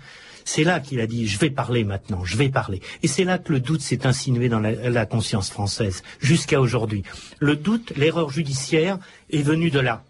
c'est 0.44 0.64
là 0.64 0.80
qu'il 0.80 1.00
a 1.00 1.06
dit 1.06 1.26
je 1.26 1.38
vais 1.38 1.50
parler 1.50 1.84
maintenant, 1.84 2.24
je 2.24 2.36
vais 2.36 2.48
parler. 2.48 2.80
Et 3.02 3.08
c'est 3.08 3.24
là 3.24 3.38
que 3.38 3.52
le 3.52 3.60
doute 3.60 3.80
s'est 3.80 4.06
insinué 4.06 4.48
dans 4.48 4.60
la, 4.60 5.06
conscience 5.06 5.50
française 5.50 6.02
jusqu'à 6.20 6.60
aujourd'hui. 6.60 7.02
Le 7.38 7.56
doute, 7.56 7.92
l'erreur 7.96 8.30
judiciaire 8.30 8.98
est 9.30 9.42
venue 9.42 9.70
de 9.70 9.80
là. 9.80 10.04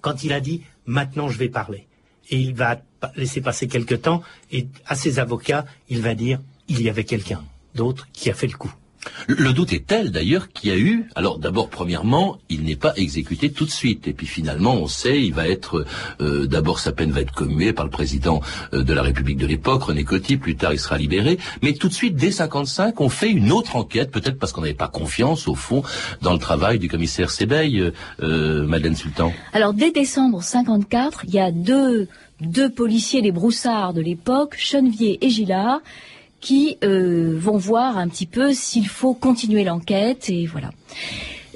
Quand 0.00 0.24
il 0.24 0.32
a 0.32 0.40
dit 0.40 0.62
maintenant 0.86 1.28
je 1.28 1.38
vais 1.38 1.48
parler. 1.48 1.86
Et 2.30 2.36
il 2.36 2.54
va 2.54 2.80
laisser 3.16 3.40
passer 3.40 3.66
quelque 3.66 3.94
temps 3.94 4.22
et 4.50 4.68
à 4.86 4.94
ses 4.94 5.18
avocats, 5.18 5.66
il 5.88 6.02
va 6.02 6.14
dire 6.14 6.40
il 6.68 6.80
y 6.80 6.88
avait 6.88 7.04
quelqu'un. 7.04 7.44
d'autres 7.74 8.08
qui 8.12 8.30
a 8.30 8.34
fait 8.34 8.46
le 8.46 8.56
coup. 8.56 8.72
Le 9.28 9.52
doute 9.52 9.72
est 9.72 9.86
tel 9.86 10.10
d'ailleurs 10.10 10.48
qu'il 10.48 10.70
y 10.70 10.72
a 10.72 10.78
eu, 10.78 11.08
alors 11.14 11.38
d'abord 11.38 11.68
premièrement, 11.68 12.38
il 12.48 12.64
n'est 12.64 12.76
pas 12.76 12.92
exécuté 12.96 13.50
tout 13.50 13.64
de 13.64 13.70
suite, 13.70 14.08
et 14.08 14.12
puis 14.12 14.26
finalement 14.26 14.74
on 14.74 14.86
sait, 14.86 15.22
il 15.22 15.32
va 15.34 15.48
être, 15.48 15.84
euh, 16.20 16.46
d'abord 16.46 16.78
sa 16.78 16.92
peine 16.92 17.10
va 17.10 17.20
être 17.20 17.32
commuée 17.32 17.72
par 17.72 17.84
le 17.84 17.90
président 17.90 18.40
euh, 18.72 18.82
de 18.82 18.92
la 18.92 19.02
République 19.02 19.38
de 19.38 19.46
l'époque, 19.46 19.84
René 19.84 20.04
Coty, 20.04 20.36
plus 20.36 20.56
tard 20.56 20.72
il 20.72 20.78
sera 20.78 20.98
libéré, 20.98 21.38
mais 21.62 21.72
tout 21.72 21.88
de 21.88 21.92
suite 21.92 22.16
dès 22.16 22.30
55 22.30 23.00
on 23.00 23.08
fait 23.08 23.30
une 23.30 23.52
autre 23.52 23.76
enquête, 23.76 24.10
peut-être 24.10 24.38
parce 24.38 24.52
qu'on 24.52 24.62
n'avait 24.62 24.74
pas 24.74 24.88
confiance 24.88 25.48
au 25.48 25.54
fond 25.54 25.82
dans 26.20 26.32
le 26.32 26.38
travail 26.38 26.78
du 26.78 26.88
commissaire 26.88 27.30
Sébeil, 27.30 27.92
euh, 28.22 28.66
Madeleine 28.66 28.96
Sultan. 28.96 29.32
Alors 29.52 29.74
dès 29.74 29.90
décembre 29.90 30.42
54, 30.42 31.24
il 31.26 31.34
y 31.34 31.40
a 31.40 31.50
deux, 31.50 32.08
deux 32.40 32.70
policiers, 32.70 33.20
les 33.20 33.32
broussards 33.32 33.94
de 33.94 34.00
l'époque, 34.00 34.56
Chenevier 34.58 35.24
et 35.24 35.30
Gillard, 35.30 35.80
qui 36.42 36.76
euh, 36.84 37.38
vont 37.38 37.56
voir 37.56 37.96
un 37.96 38.08
petit 38.08 38.26
peu 38.26 38.52
s'il 38.52 38.88
faut 38.88 39.14
continuer 39.14 39.64
l'enquête 39.64 40.28
et 40.28 40.44
voilà. 40.44 40.72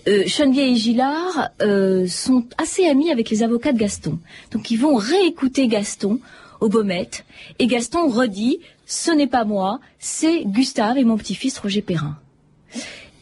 Euh, 0.09 0.25
et 0.25 0.77
Gillard 0.77 1.51
euh, 1.61 2.07
sont 2.07 2.45
assez 2.57 2.87
amis 2.87 3.11
avec 3.11 3.29
les 3.29 3.43
avocats 3.43 3.73
de 3.73 3.79
Gaston. 3.79 4.19
Donc 4.53 4.71
ils 4.71 4.79
vont 4.79 4.95
réécouter 4.95 5.67
Gaston 5.67 6.21
au 6.61 6.69
Baumette 6.69 7.25
et 7.59 7.67
Gaston 7.67 8.09
redit 8.09 8.61
ce 8.87 9.11
n'est 9.11 9.27
pas 9.27 9.45
moi, 9.45 9.81
c'est 9.99 10.45
Gustave 10.45 10.97
et 10.97 11.05
mon 11.05 11.17
petit-fils 11.17 11.59
Roger 11.59 11.83
Perrin. 11.83 12.17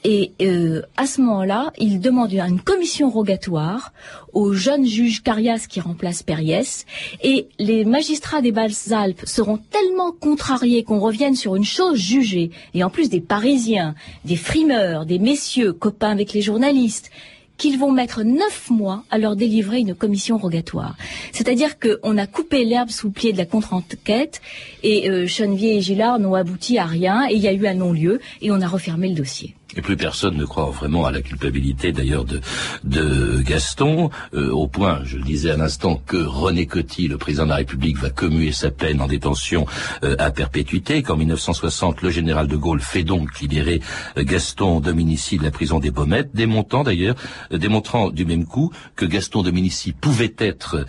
Et 0.06 0.32
euh, 0.42 0.82
à 0.98 1.06
ce 1.06 1.22
moment-là, 1.22 1.72
il 1.78 1.98
demande 1.98 2.30
une 2.34 2.60
commission 2.60 3.08
rogatoire 3.08 3.94
au 4.34 4.52
jeune 4.52 4.86
juge 4.86 5.22
Carias 5.22 5.66
qui 5.66 5.80
remplace 5.80 6.22
Périès. 6.22 6.84
Et 7.22 7.48
les 7.58 7.86
magistrats 7.86 8.42
des 8.42 8.52
Basses-Alpes 8.52 9.22
seront 9.24 9.58
tellement 9.70 10.12
contrariés 10.12 10.84
qu'on 10.84 11.00
revienne 11.00 11.36
sur 11.36 11.56
une 11.56 11.64
chose 11.64 11.98
jugée. 11.98 12.50
Et 12.74 12.84
en 12.84 12.90
plus 12.90 13.08
des 13.08 13.22
Parisiens, 13.22 13.94
des 14.26 14.36
frimeurs, 14.36 15.06
des 15.06 15.18
messieurs 15.18 15.72
copains 15.72 16.10
avec 16.10 16.34
les 16.34 16.42
journalistes, 16.42 17.10
qu'ils 17.56 17.78
vont 17.78 17.92
mettre 17.92 18.24
neuf 18.24 18.68
mois 18.68 19.04
à 19.10 19.16
leur 19.16 19.36
délivrer 19.36 19.78
une 19.78 19.94
commission 19.94 20.36
rogatoire. 20.36 20.96
C'est-à-dire 21.32 21.78
qu'on 21.78 22.18
a 22.18 22.26
coupé 22.26 22.64
l'herbe 22.64 22.90
sous 22.90 23.06
le 23.06 23.12
pied 23.12 23.32
de 23.32 23.38
la 23.38 23.46
contre-enquête 23.46 24.42
et 24.82 25.08
euh, 25.08 25.26
Chenevier 25.26 25.76
et 25.76 25.80
Gillard 25.80 26.18
n'ont 26.18 26.34
abouti 26.34 26.76
à 26.78 26.84
rien 26.84 27.26
et 27.30 27.34
il 27.34 27.40
y 27.40 27.48
a 27.48 27.52
eu 27.52 27.66
un 27.66 27.74
non-lieu 27.74 28.20
et 28.42 28.50
on 28.50 28.60
a 28.60 28.68
refermé 28.68 29.08
le 29.08 29.14
dossier. 29.14 29.54
Et 29.76 29.82
plus 29.82 29.96
personne 29.96 30.36
ne 30.36 30.44
croit 30.44 30.70
vraiment 30.70 31.04
à 31.04 31.10
la 31.10 31.20
culpabilité 31.20 31.90
d'ailleurs 31.90 32.24
de, 32.24 32.40
de 32.84 33.42
Gaston, 33.42 34.10
euh, 34.34 34.50
au 34.50 34.68
point, 34.68 35.00
je 35.04 35.16
le 35.16 35.24
disais 35.24 35.50
à 35.50 35.56
l'instant, 35.56 36.00
que 36.06 36.16
René 36.16 36.66
Coty, 36.66 37.08
le 37.08 37.18
président 37.18 37.44
de 37.44 37.50
la 37.50 37.56
République, 37.56 37.98
va 37.98 38.10
commuer 38.10 38.52
sa 38.52 38.70
peine 38.70 39.00
en 39.00 39.08
détention 39.08 39.66
euh, 40.04 40.14
à 40.18 40.30
perpétuité, 40.30 41.02
qu'en 41.02 41.16
1960, 41.16 42.02
le 42.02 42.10
général 42.10 42.46
de 42.46 42.56
Gaulle 42.56 42.80
fait 42.80 43.02
donc 43.02 43.40
libérer 43.40 43.80
euh, 44.16 44.22
Gaston 44.22 44.78
Dominici 44.78 45.38
de 45.38 45.42
la 45.42 45.50
prison 45.50 45.80
des 45.80 45.90
Baumettes, 45.90 46.30
démontant 46.34 46.84
d'ailleurs, 46.84 47.16
démontrant 47.50 48.10
du 48.10 48.24
même 48.24 48.46
coup 48.46 48.70
que 48.94 49.04
Gaston 49.04 49.42
Dominici 49.42 49.92
pouvait 49.92 50.34
être 50.38 50.86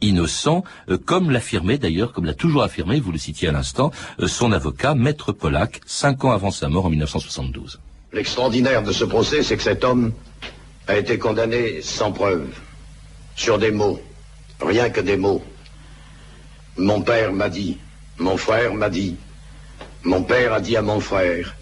innocent, 0.00 0.64
comme 1.04 1.30
l'affirmait 1.30 1.78
d'ailleurs, 1.78 2.12
comme 2.12 2.24
l'a 2.24 2.34
toujours 2.34 2.62
affirmé, 2.62 3.00
vous 3.00 3.12
le 3.12 3.18
citiez 3.18 3.48
à 3.48 3.52
l'instant, 3.52 3.90
son 4.26 4.52
avocat, 4.52 4.94
Maître 4.94 5.32
Pollack, 5.32 5.80
cinq 5.86 6.24
ans 6.24 6.32
avant 6.32 6.50
sa 6.50 6.68
mort 6.68 6.86
en 6.86 6.90
1972. 6.90 7.80
L'extraordinaire 8.14 8.84
de 8.84 8.92
ce 8.92 9.04
procès, 9.04 9.42
c'est 9.42 9.56
que 9.56 9.62
cet 9.64 9.82
homme 9.82 10.12
a 10.86 10.96
été 10.96 11.18
condamné 11.18 11.82
sans 11.82 12.12
preuve, 12.12 12.46
sur 13.34 13.58
des 13.58 13.72
mots, 13.72 14.00
rien 14.60 14.88
que 14.88 15.00
des 15.00 15.16
mots. 15.16 15.42
Mon 16.76 17.00
père 17.00 17.32
m'a 17.32 17.48
dit, 17.48 17.76
mon 18.18 18.36
frère 18.36 18.72
m'a 18.72 18.88
dit, 18.88 19.16
mon 20.04 20.22
père 20.22 20.52
a 20.52 20.60
dit 20.60 20.76
à 20.76 20.82
mon 20.82 21.00
frère, 21.00 21.56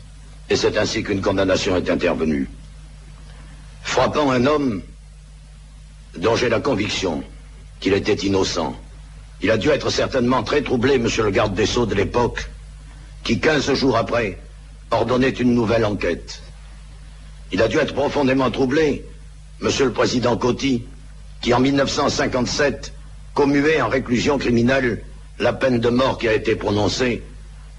et 0.50 0.56
c'est 0.56 0.76
ainsi 0.76 1.02
qu'une 1.02 1.22
condamnation 1.22 1.74
est 1.74 1.88
intervenue. 1.88 2.50
Frappant 3.82 4.30
un 4.30 4.44
homme 4.44 4.82
dont 6.18 6.36
j'ai 6.36 6.50
la 6.50 6.60
conviction 6.60 7.24
qu'il 7.80 7.94
était 7.94 8.26
innocent. 8.26 8.76
Il 9.40 9.50
a 9.50 9.56
dû 9.56 9.70
être 9.70 9.88
certainement 9.88 10.42
très 10.42 10.60
troublé, 10.60 10.98
monsieur 10.98 11.24
le 11.24 11.30
garde 11.30 11.54
des 11.54 11.64
Sceaux 11.64 11.86
de 11.86 11.94
l'époque, 11.94 12.50
qui, 13.24 13.40
quinze 13.40 13.72
jours 13.72 13.96
après, 13.96 14.38
ordonnait 14.92 15.30
une 15.30 15.54
nouvelle 15.54 15.84
enquête. 15.84 16.42
Il 17.50 17.60
a 17.62 17.68
dû 17.68 17.78
être 17.78 17.94
profondément 17.94 18.50
troublé, 18.50 19.04
Monsieur 19.60 19.84
le 19.84 19.92
Président 19.92 20.36
Coty, 20.36 20.84
qui 21.40 21.52
en 21.54 21.60
1957 21.60 22.92
commuait 23.34 23.80
en 23.80 23.88
réclusion 23.88 24.38
criminelle 24.38 25.02
la 25.38 25.52
peine 25.52 25.78
de 25.80 25.88
mort 25.88 26.18
qui 26.18 26.28
a 26.28 26.34
été 26.34 26.56
prononcée, 26.56 27.22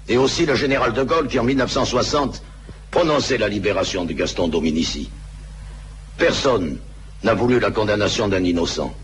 et 0.08 0.16
aussi 0.18 0.46
le 0.46 0.54
général 0.54 0.92
de 0.92 1.02
Gaulle 1.02 1.28
qui 1.28 1.38
en 1.38 1.44
1960 1.44 2.42
prononçait 2.90 3.38
la 3.38 3.48
libération 3.48 4.04
de 4.04 4.12
Gaston 4.12 4.48
Dominici. 4.48 5.10
Personne 6.16 6.78
n'a 7.22 7.34
voulu 7.34 7.58
la 7.58 7.70
condamnation 7.70 8.28
d'un 8.28 8.44
innocent. 8.44 8.94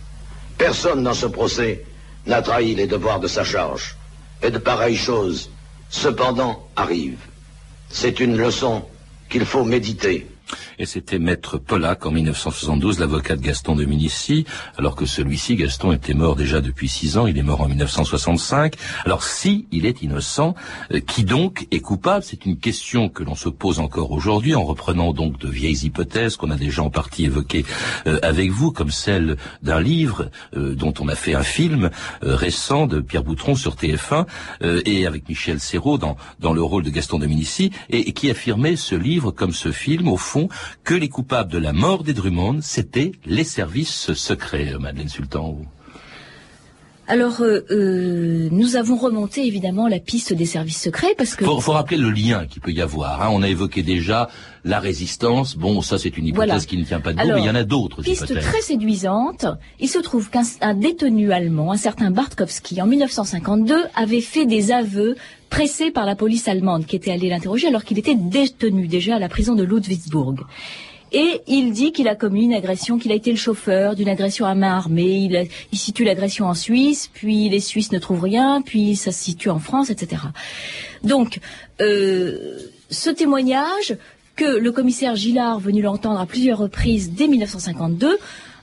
Personne 0.59 1.03
dans 1.03 1.15
ce 1.15 1.27
procès 1.27 1.85
n'a 2.27 2.43
trahi 2.43 2.75
les 2.75 2.87
devoirs 2.87 3.19
de 3.19 3.27
sa 3.29 3.45
charge. 3.45 3.97
Et 4.43 4.51
de 4.51 4.59
pareilles 4.59 4.97
choses, 4.97 5.51
cependant, 5.89 6.69
arrivent. 6.77 7.30
C'est 7.91 8.21
une 8.21 8.37
leçon 8.37 8.85
qu'il 9.29 9.45
faut 9.45 9.65
méditer. 9.65 10.27
Et 10.81 10.87
c'était 10.87 11.19
Maître 11.19 11.59
Pollack 11.59 12.07
en 12.07 12.11
1972, 12.11 13.01
l'avocat 13.01 13.37
de 13.37 13.43
Gaston 13.43 13.77
de 13.77 13.85
Minici, 13.85 14.47
alors 14.79 14.97
que 14.97 15.05
celui-ci, 15.05 15.57
Gaston, 15.57 15.93
était 15.93 16.15
mort 16.15 16.37
déjà 16.37 16.63
depuis 16.63 16.89
six 16.89 17.19
ans, 17.19 17.27
il 17.27 17.37
est 17.37 17.43
mort 17.43 17.61
en 17.61 17.69
1965. 17.69 18.77
Alors 19.05 19.23
si 19.23 19.67
il 19.73 19.85
est 19.85 20.01
innocent, 20.01 20.55
euh, 20.95 21.01
qui 21.01 21.25
donc 21.25 21.69
est 21.71 21.81
coupable? 21.81 22.25
C'est 22.25 22.47
une 22.47 22.57
question 22.57 23.11
que 23.11 23.23
l'on 23.23 23.35
se 23.35 23.51
pose 23.51 23.79
encore 23.79 24.11
aujourd'hui, 24.11 24.55
en 24.55 24.65
reprenant 24.65 25.13
donc 25.13 25.39
de 25.39 25.49
vieilles 25.49 25.85
hypothèses 25.85 26.37
qu'on 26.37 26.51
a 26.51 26.57
déjà 26.57 26.83
en 26.83 26.89
partie 26.89 27.27
évoquées 27.27 27.67
euh, 28.07 28.19
avec 28.23 28.51
vous, 28.51 28.73
comme 28.73 28.91
celle 28.91 29.37
d'un 29.63 29.83
livre 29.83 30.31
euh, 30.57 30.75
dont 30.75 30.95
on 30.99 31.09
a 31.09 31.15
fait 31.15 31.35
un 31.35 31.43
film 31.43 31.91
récent 32.23 32.87
de 32.87 33.01
Pierre 33.01 33.23
Boutron 33.23 33.55
sur 33.55 33.75
TF1, 33.75 34.25
et 34.87 35.07
avec 35.07 35.29
Michel 35.29 35.61
Serrault 35.61 35.99
dans, 35.99 36.17
dans 36.39 36.55
le 36.55 36.63
rôle 36.63 36.85
de 36.85 36.91
Gaston 36.91 37.19
de 37.19 37.27
Minici, 37.27 37.71
et, 37.91 38.09
et 38.09 38.13
qui 38.13 38.31
affirmait 38.31 38.77
ce 38.77 38.95
livre 38.95 39.31
comme 39.31 39.53
ce 39.53 39.73
film, 39.73 40.09
au 40.09 40.17
fond, 40.17 40.49
que 40.85 40.95
les 40.95 41.09
coupables 41.09 41.51
de 41.51 41.59
la 41.59 41.73
mort 41.73 42.05
des 42.05 42.15
Drummond, 42.15 42.61
c'était 42.63 43.13
les 43.27 43.45
services 43.45 44.13
secrets, 44.13 44.75
Madeleine 44.79 45.09
Sultan. 45.09 45.59
Alors, 47.11 47.41
euh, 47.41 47.67
euh, 47.73 48.49
nous 48.53 48.77
avons 48.77 48.97
remonté 48.97 49.45
évidemment 49.45 49.89
la 49.89 49.99
piste 49.99 50.33
des 50.33 50.47
services 50.47 50.81
secrets 50.81 51.13
parce 51.19 51.35
que. 51.35 51.45
Faut, 51.45 51.59
faut 51.59 51.73
rappeler 51.73 51.97
le 51.97 52.11
lien 52.11 52.47
qu'il 52.47 52.63
peut 52.63 52.71
y 52.71 52.81
avoir. 52.81 53.21
Hein. 53.21 53.31
On 53.33 53.43
a 53.43 53.49
évoqué 53.49 53.83
déjà 53.83 54.29
la 54.65 54.79
résistance. 54.79 55.57
Bon, 55.57 55.83
ça 55.83 55.99
c'est 55.99 56.17
une 56.17 56.29
hypothèse 56.29 56.67
qui 56.67 56.77
ne 56.77 56.85
tient 56.85 57.01
pas 57.01 57.13
debout, 57.13 57.33
mais 57.35 57.41
il 57.41 57.47
y 57.47 57.51
en 57.51 57.57
a 57.57 57.65
d'autres. 57.65 58.03
Piste 58.03 58.33
très 58.33 58.61
séduisante. 58.61 59.47
Il 59.81 59.89
se 59.89 59.99
trouve 59.99 60.31
qu'un 60.31 60.75
détenu 60.75 61.33
allemand, 61.33 61.73
un 61.73 61.77
certain 61.77 62.13
Bartkowski, 62.13 62.81
en 62.81 62.87
1952, 62.87 63.75
avait 63.97 64.21
fait 64.21 64.47
des 64.47 64.71
aveux 64.71 65.17
pressés 65.51 65.91
par 65.91 66.07
la 66.07 66.17
police 66.17 66.49
allemande 66.49 66.87
qui 66.87 66.97
était 66.97 67.11
allée 67.11 67.29
l'interroger 67.29 67.67
alors 67.67 67.85
qu'il 67.85 67.99
était 67.99 68.15
détenu 68.15 68.87
déjà 68.87 69.17
à 69.17 69.19
la 69.19 69.29
prison 69.29 69.55
de 69.55 69.65
Ludwigsburg. 69.65 70.47
Et 71.13 71.43
il 71.49 71.73
dit 71.73 71.91
qu'il 71.91 72.07
a 72.07 72.15
commis 72.15 72.45
une 72.45 72.55
agression, 72.55 72.97
qu'il 72.97 73.11
a 73.11 73.17
été 73.17 73.33
le 73.33 73.37
chauffeur 73.37 73.97
d'une 73.97 74.09
agression 74.09 74.47
à 74.47 74.55
main 74.55 74.77
armée. 74.77 75.49
Il, 75.73 75.77
situe 75.77 76.05
l'agression 76.05 76.47
en 76.47 76.55
Suisse, 76.55 77.11
puis 77.13 77.49
les 77.49 77.59
Suisses 77.59 77.91
ne 77.91 77.99
trouvent 77.99 78.23
rien, 78.23 78.63
puis 78.63 78.95
ça 78.95 79.11
se 79.11 79.25
situe 79.25 79.51
en 79.51 79.59
France, 79.59 79.91
etc. 79.91 80.23
Donc, 81.03 81.41
euh, 81.81 82.59
ce 82.91 83.11
témoignage 83.11 83.97
que 84.37 84.45
le 84.45 84.71
commissaire 84.71 85.17
Gillard, 85.17 85.59
venu 85.59 85.83
l'entendre 85.83 86.21
à 86.21 86.27
plusieurs 86.27 86.59
reprises 86.59 87.11
dès 87.11 87.27
1952, 87.27 88.17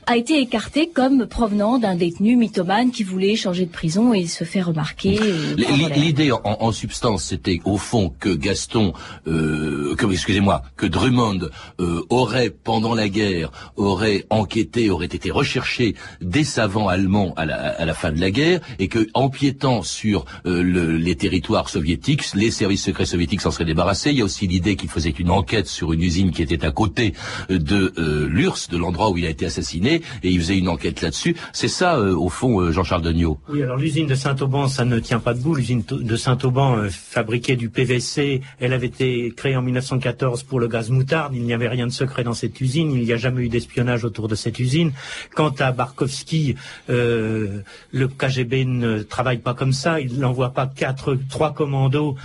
a 0.07 0.15
été 0.15 0.39
écarté 0.39 0.89
comme 0.89 1.27
provenant 1.27 1.79
d'un 1.79 1.95
détenu 1.95 2.37
mythomane 2.37 2.91
qui 2.91 3.03
voulait 3.03 3.35
changer 3.35 3.65
de 3.65 3.71
prison 3.71 4.13
et 4.13 4.25
se 4.25 4.45
faire 4.45 4.67
remarquer. 4.67 5.19
L'idée 5.57 6.31
en, 6.31 6.71
substance, 6.71 7.25
c'était 7.25 7.59
au 7.65 7.77
fond 7.77 8.13
que 8.17 8.29
Gaston, 8.29 8.93
euh, 9.27 9.95
que 9.95 10.09
excusez-moi, 10.09 10.63
que 10.77 10.85
Drummond 10.85 11.49
euh, 11.81 12.03
aurait 12.09 12.49
pendant 12.49 12.95
la 12.95 13.09
guerre 13.09 13.51
aurait 13.75 14.25
enquêté, 14.29 14.89
aurait 14.89 15.07
été 15.07 15.29
recherché 15.29 15.95
des 16.21 16.45
savants 16.45 16.87
allemands 16.87 17.33
à 17.35 17.45
la, 17.45 17.93
fin 17.93 18.13
de 18.13 18.21
la 18.21 18.31
guerre 18.31 18.61
et 18.79 18.87
que 18.87 19.07
empiétant 19.13 19.81
sur 19.81 20.25
euh, 20.45 20.63
les 20.97 21.15
territoires 21.15 21.67
soviétiques, 21.67 22.33
les 22.33 22.51
services 22.51 22.83
secrets 22.83 23.05
soviétiques 23.05 23.41
s'en 23.41 23.51
seraient 23.51 23.65
débarrassés. 23.65 24.11
Il 24.11 24.19
y 24.19 24.21
a 24.21 24.25
aussi 24.25 24.47
l'idée 24.47 24.77
qu'il 24.77 24.89
faisait 24.89 25.09
une 25.09 25.31
enquête 25.31 25.67
sur 25.67 25.91
une 25.91 26.01
usine 26.01 26.31
qui 26.31 26.41
était 26.41 26.65
à 26.65 26.71
côté 26.71 27.13
de 27.49 27.93
l'URSS, 28.29 28.69
de 28.69 28.77
l'endroit 28.77 29.09
où 29.09 29.17
il 29.17 29.25
a 29.25 29.29
été 29.29 29.45
assassiné 29.45 29.96
et 30.23 30.29
il 30.29 30.39
faisait 30.39 30.57
une 30.57 30.69
enquête 30.69 31.01
là-dessus. 31.01 31.35
C'est 31.53 31.67
ça, 31.67 31.97
euh, 31.97 32.15
au 32.15 32.29
fond, 32.29 32.61
euh, 32.61 32.71
Jean-Charles 32.71 33.01
Degnaud. 33.01 33.39
Oui, 33.49 33.63
alors 33.63 33.77
l'usine 33.77 34.07
de 34.07 34.15
Saint-Auban, 34.15 34.67
ça 34.67 34.85
ne 34.85 34.99
tient 34.99 35.19
pas 35.19 35.33
debout. 35.33 35.55
L'usine 35.55 35.83
de 35.89 36.15
Saint-Auban 36.15 36.77
euh, 36.77 36.89
fabriquait 36.89 37.55
du 37.55 37.69
PVC. 37.69 38.41
Elle 38.59 38.73
avait 38.73 38.87
été 38.87 39.31
créée 39.35 39.55
en 39.55 39.61
1914 39.61 40.43
pour 40.43 40.59
le 40.59 40.67
gaz 40.67 40.89
moutarde. 40.89 41.33
Il 41.35 41.43
n'y 41.43 41.53
avait 41.53 41.67
rien 41.67 41.87
de 41.87 41.91
secret 41.91 42.23
dans 42.23 42.33
cette 42.33 42.59
usine. 42.61 42.91
Il 42.91 43.03
n'y 43.03 43.13
a 43.13 43.17
jamais 43.17 43.43
eu 43.43 43.49
d'espionnage 43.49 44.03
autour 44.03 44.27
de 44.27 44.35
cette 44.35 44.59
usine. 44.59 44.91
Quant 45.35 45.53
à 45.59 45.71
Barkovski, 45.71 46.55
le 46.87 47.63
KGB 47.93 48.65
ne 48.65 49.03
travaille 49.03 49.39
pas 49.39 49.53
comme 49.53 49.73
ça. 49.73 49.99
Il 49.99 50.19
n'envoie 50.19 50.51
pas 50.51 50.67
quatre, 50.67 51.17
trois 51.29 51.53
commandos 51.53 52.15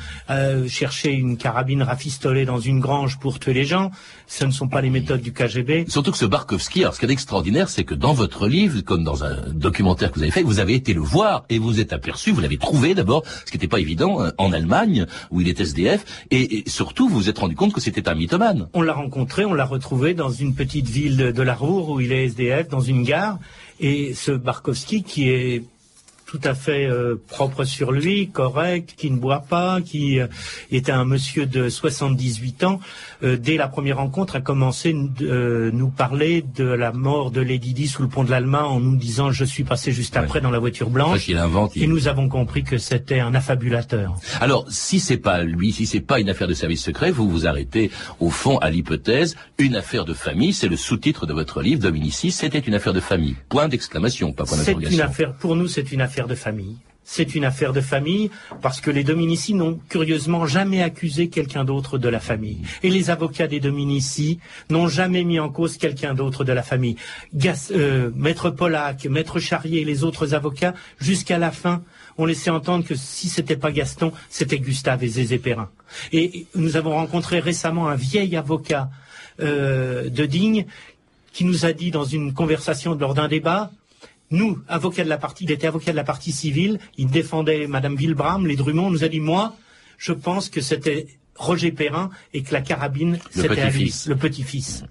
chercher 0.69 1.13
une 1.13 1.37
carabine 1.37 1.83
rafistolée 1.83 2.45
dans 2.45 2.59
une 2.59 2.81
grange 2.81 3.19
pour 3.19 3.39
tuer 3.39 3.55
les 3.55 3.65
gens. 3.65 3.91
Ce 4.27 4.45
ne 4.45 4.51
sont 4.51 4.69
pas 4.69 4.81
les 4.81 4.91
méthodes 4.91 5.21
du 5.21 5.33
KGB. 5.33 5.87
Surtout 5.89 6.11
que 6.11 6.19
ce 6.19 6.25
Barkovski, 6.25 6.83
alors 6.83 6.95
ce 6.95 7.01
qui 7.01 7.07
est 7.07 7.11
extraordinaire, 7.11 7.62
c'est 7.69 7.85
que 7.85 7.95
dans 7.95 8.13
votre 8.13 8.49
livre, 8.49 8.81
comme 8.81 9.05
dans 9.05 9.25
un 9.25 9.37
documentaire 9.53 10.11
que 10.11 10.17
vous 10.17 10.23
avez 10.23 10.33
fait, 10.33 10.43
vous 10.43 10.61
avez 10.61 10.75
été 10.75 10.95
le 10.95 11.01
voir 11.01 11.45
et 11.49 11.59
vous 11.59 11.81
êtes 11.81 11.93
aperçu, 11.93 12.33
vous 12.33 12.41
l'avez 12.41 12.59
trouvé 12.59 12.95
d'abord, 12.95 13.23
ce 13.45 13.51
qui 13.51 13.57
n'était 13.57 13.69
pas 13.69 13.81
évident, 13.81 14.23
euh, 14.23 14.31
en 14.39 14.53
Allemagne, 14.53 15.07
où 15.31 15.41
il 15.41 15.49
est 15.49 15.61
SDF, 15.61 16.05
et, 16.31 16.65
surtout 16.67 17.09
vous 17.09 17.17
vous 17.17 17.29
êtes 17.29 17.39
rendu 17.39 17.55
compte 17.55 17.73
que 17.73 17.81
c'était 17.81 18.09
un 18.09 18.15
mythomane. 18.15 18.69
On 18.75 18.83
l'a 18.83 18.93
rencontré, 18.93 19.45
on 19.45 19.55
l'a 19.55 19.65
retrouvé 19.65 20.15
dans 20.15 20.31
une 20.31 20.55
petite 20.55 20.89
ville 20.89 21.33
de 21.33 21.43
la 21.43 21.55
Roure 21.55 21.91
où 21.91 22.01
il 22.01 22.13
est 22.13 22.25
SDF, 22.25 22.69
dans 22.69 22.81
une 22.81 23.03
gare, 23.03 23.39
et 23.81 24.15
ce 24.15 24.33
Barkovski 24.33 25.03
qui 25.03 25.29
est 25.29 25.65
tout 26.33 26.41
à 26.45 26.55
fait 26.55 26.87
euh, 26.87 27.17
propre 27.29 27.65
sur 27.65 27.93
lui, 27.93 28.31
correct, 28.31 28.95
qui 28.97 29.11
ne 29.11 29.19
boit 29.19 29.45
pas, 29.47 29.83
qui 29.83 30.19
euh, 30.19 30.29
était 30.71 30.91
un 30.91 31.05
monsieur 31.05 31.45
de 31.45 31.69
78 31.69 32.65
ans, 32.65 32.81
euh, 33.23 33.37
dès 33.37 33.59
la 33.59 33.69
première 33.69 33.99
rencontre 33.99 34.37
a 34.37 34.41
commencé 34.41 34.93
à 34.93 34.95
nous 34.95 35.91
parler 35.91 36.43
de 36.55 36.65
la 36.65 36.91
mort 36.93 37.33
de 37.33 37.43
Lady 37.43 37.75
Di 37.75 37.87
sous 37.87 38.01
le 38.01 38.09
pont 38.09 38.25
de 38.25 38.31
l'Allemagne 38.31 38.65
en 38.65 38.81
nous 38.81 38.97
disant 38.97 39.31
je 39.31 39.45
suis 39.45 39.63
passé 39.63 39.93
juste 39.93 40.17
après 40.17 40.41
dans 40.41 40.51
la 40.51 40.59
voiture 40.59 40.89
blanche. 40.89 41.29
invente, 41.29 41.77
Et 41.77 41.87
nous 41.87 42.09
avons 42.09 42.31
compris 42.31 42.65
que 42.65 42.79
c'était 42.79 43.21
un 43.21 43.35
affabulateur. 43.35 44.17
Alors 44.41 44.65
si 44.71 45.01
c'est 45.01 45.19
pas 45.19 45.43
lui, 45.43 45.73
si 45.73 45.85
c'est 45.85 46.01
pas 46.01 46.19
une 46.19 46.31
affaire 46.31 46.49
de 46.49 46.55
service 46.55 46.83
secret, 46.83 47.11
vous 47.11 47.29
vous 47.29 47.47
arrêtez 47.47 47.91
au 48.21 48.31
fond 48.31 48.57
à 48.57 48.71
l'hypothèse 48.71 49.37
une 49.59 49.77
affaire 49.77 50.07
de 50.07 50.15
famille. 50.15 50.55
C'est 50.55 50.69
le 50.69 50.77
sous-titre 50.77 51.27
de 51.27 51.35
votre 51.35 51.61
livre, 51.61 51.83
Dominici. 51.83 52.31
C'était 52.31 52.59
une 52.59 52.75
affaire 52.75 52.95
de 52.95 53.01
famille. 53.01 53.37
Point 53.51 53.69
d'exclamation, 53.69 54.33
pas 54.33 54.45
point 54.45 54.57
d'interrogation. 54.57 54.97
C'est 54.97 55.03
une 55.03 55.11
affaire 55.11 55.35
pour 55.35 55.57
nous, 55.57 55.69
c'est 55.69 55.93
une 55.93 56.01
affaire 56.01 56.22
de 56.27 56.35
famille. 56.35 56.77
C'est 57.05 57.35
une 57.35 57.45
affaire 57.45 57.73
de 57.73 57.81
famille 57.81 58.31
parce 58.63 58.81
que 58.81 58.91
les 58.91 59.03
Dominici 59.03 59.55
n'ont 59.55 59.81
curieusement 59.89 60.47
jamais 60.47 60.83
accusé 60.83 61.29
quelqu'un 61.29 61.65
d'autre 61.65 61.99
de 61.99 62.09
la 62.09 62.21
famille. 62.21 62.59
Et 62.83 62.91
les 62.91 63.11
avocats 63.11 63.49
des 63.49 63.59
Dominici 63.59 64.39
n'ont 64.71 64.87
jamais 64.87 65.25
mis 65.25 65.41
en 65.41 65.49
cause 65.49 65.79
quelqu'un 65.79 66.15
d'autre 66.15 66.45
de 66.45 66.53
la 66.53 66.63
famille. 66.63 66.97
Euh, 67.73 68.11
Maître 68.15 68.51
Pollack, 68.51 69.07
Maître 69.07 69.41
Charrier 69.41 69.81
et 69.81 69.85
les 69.85 70.05
autres 70.05 70.33
avocats, 70.33 70.75
jusqu'à 71.01 71.39
la 71.39 71.51
fin, 71.51 71.83
ont 72.19 72.25
laissé 72.25 72.51
entendre 72.51 72.85
que 72.85 72.95
si 72.95 73.29
c'était 73.29 73.57
pas 73.57 73.73
Gaston, 73.73 74.13
c'était 74.31 74.59
Gustave 74.59 75.03
et 75.03 75.09
Zézé 75.09 75.39
Perrin. 75.39 75.71
Et 76.13 76.47
nous 76.55 76.77
avons 76.77 76.93
rencontré 76.93 77.41
récemment 77.41 77.89
un 77.89 77.97
vieil 77.97 78.37
avocat 78.37 78.91
euh, 79.41 80.09
de 80.09 80.25
Digne 80.25 80.67
qui 81.33 81.45
nous 81.45 81.65
a 81.65 81.73
dit 81.73 81.91
dans 81.91 82.05
une 82.05 82.33
conversation 82.33 82.95
lors 82.95 83.15
d'un 83.15 83.29
débat, 83.29 83.71
nous, 84.33 84.59
avocats 84.67 85.05
de 85.05 85.09
la 85.09 85.19
partie, 85.19 85.45
il 85.45 85.51
était 85.51 85.67
avocat 85.67 85.93
de 85.93 85.97
la 85.97 86.05
partie 86.05 86.33
civile, 86.33 86.79
il 86.97 87.09
défendait 87.09 87.67
Madame 87.67 87.95
Wilbram, 87.95 88.47
les 88.47 88.57
Drummond, 88.57 88.91
nous 88.91 89.05
a 89.05 89.09
dit, 89.09 89.21
moi, 89.21 89.55
je 89.99 90.13
pense 90.13 90.49
que 90.49 90.61
c'était 90.61 91.07
Roger 91.37 91.73
Perrin 91.73 92.11
et 92.35 92.43
que 92.43 92.53
la 92.53 92.61
carabine, 92.61 93.19
c'était 93.31 93.71
le 94.07 94.17
petit-fils. 94.17 94.85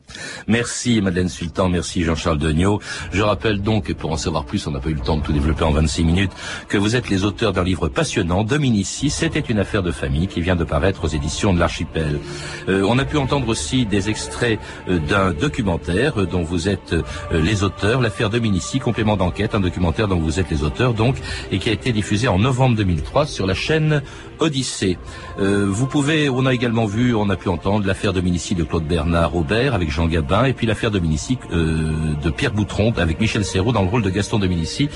Merci 0.47 1.01
Madeleine 1.01 1.30
Sultan, 1.30 1.69
merci 1.69 2.04
Jean-Charles 2.04 2.39
Degnaud. 2.39 2.82
Je 3.12 3.21
rappelle 3.21 3.62
donc, 3.62 3.89
et 3.89 3.93
pour 3.93 4.12
en 4.12 4.17
savoir 4.17 4.45
plus, 4.45 4.65
on 4.67 4.71
n'a 4.71 4.80
pas 4.80 4.89
eu 4.89 4.95
le 4.95 4.99
temps 5.01 5.17
de 5.17 5.23
tout 5.23 5.34
développer 5.34 5.63
en 5.63 5.71
26 5.71 6.04
minutes, 6.04 6.32
que 6.67 6.77
vous 6.77 6.95
êtes 6.95 7.10
les 7.10 7.23
auteurs 7.23 7.54
d'un 7.54 7.63
livre 7.63 7.88
passionnant, 7.88 8.43
Dominici, 8.43 9.10
c'était 9.10 9.39
une 9.39 9.60
affaire 9.60 9.84
de 9.84 9.91
famille, 9.91 10.27
qui 10.27 10.41
vient 10.41 10.56
de 10.56 10.63
paraître 10.63 11.06
aux 11.06 11.08
éditions 11.08 11.54
de 11.54 11.60
l'Archipel. 11.60 12.19
Euh, 12.67 12.84
on 12.88 12.97
a 12.97 13.06
pu 13.06 13.17
entendre 13.17 13.47
aussi 13.47 13.86
des 13.86 14.10
extraits 14.10 14.60
euh, 14.89 14.99
d'un 14.99 15.32
documentaire 15.32 16.21
euh, 16.21 16.25
dont 16.25 16.43
vous 16.43 16.67
êtes 16.67 16.95
les 17.32 17.63
auteurs, 17.63 18.01
l'affaire 18.01 18.30
Dominici, 18.30 18.80
complément 18.80 19.15
d'enquête, 19.15 19.56
un 19.56 19.60
documentaire 19.60 20.08
dont 20.08 20.19
vous 20.19 20.39
êtes 20.39 20.49
les 20.49 20.63
auteurs 20.63 20.93
donc, 20.93 21.15
et 21.51 21.60
qui 21.60 21.69
a 21.69 21.71
été 21.71 21.93
diffusé 21.93 22.27
en 22.27 22.39
novembre 22.39 22.75
2003 22.75 23.25
sur 23.25 23.45
la 23.45 23.54
chaîne 23.54 24.01
Odyssée. 24.41 24.97
vous 25.38 25.88
pouvez 25.88 26.30
on 26.30 26.45
a 26.45 26.54
également 26.54 26.86
vu, 26.86 27.15
on 27.15 27.30
a 27.30 27.36
pu 27.36 27.49
entendre 27.49 27.86
l'affaire 27.86 28.13
Dominici 28.13 28.56
de 28.56 28.63
Claude 28.63 28.86
Bernard 28.86 29.36
Aubert 29.36 29.73
avec 29.73 29.89
Jean 29.89 30.08
Gabin, 30.08 30.45
et 30.45 30.54
puis 30.54 30.67
l'affaire 30.67 30.91
Dominici 30.91 31.38
euh, 31.51 32.13
de 32.21 32.30
Pierre 32.30 32.54
Boutron 32.54 32.93
avec 32.97 33.19
Michel 33.19 33.45
Serrault 33.45 33.71
dans 33.71 33.82
le 33.82 33.89
rôle 33.89 34.01
de 34.01 34.10
Gaston 34.10 34.39
Dominici, 34.39 34.89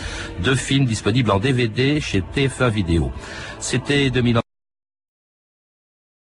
deux 0.44 0.56
films 0.56 0.86
disponibles 0.86 1.32
en 1.32 1.40
DVD 1.40 2.00
chez 2.00 2.24
TF1 2.36 2.70
Vidéo. 2.70 3.12
C'était 3.60 4.10
2000 4.10 4.45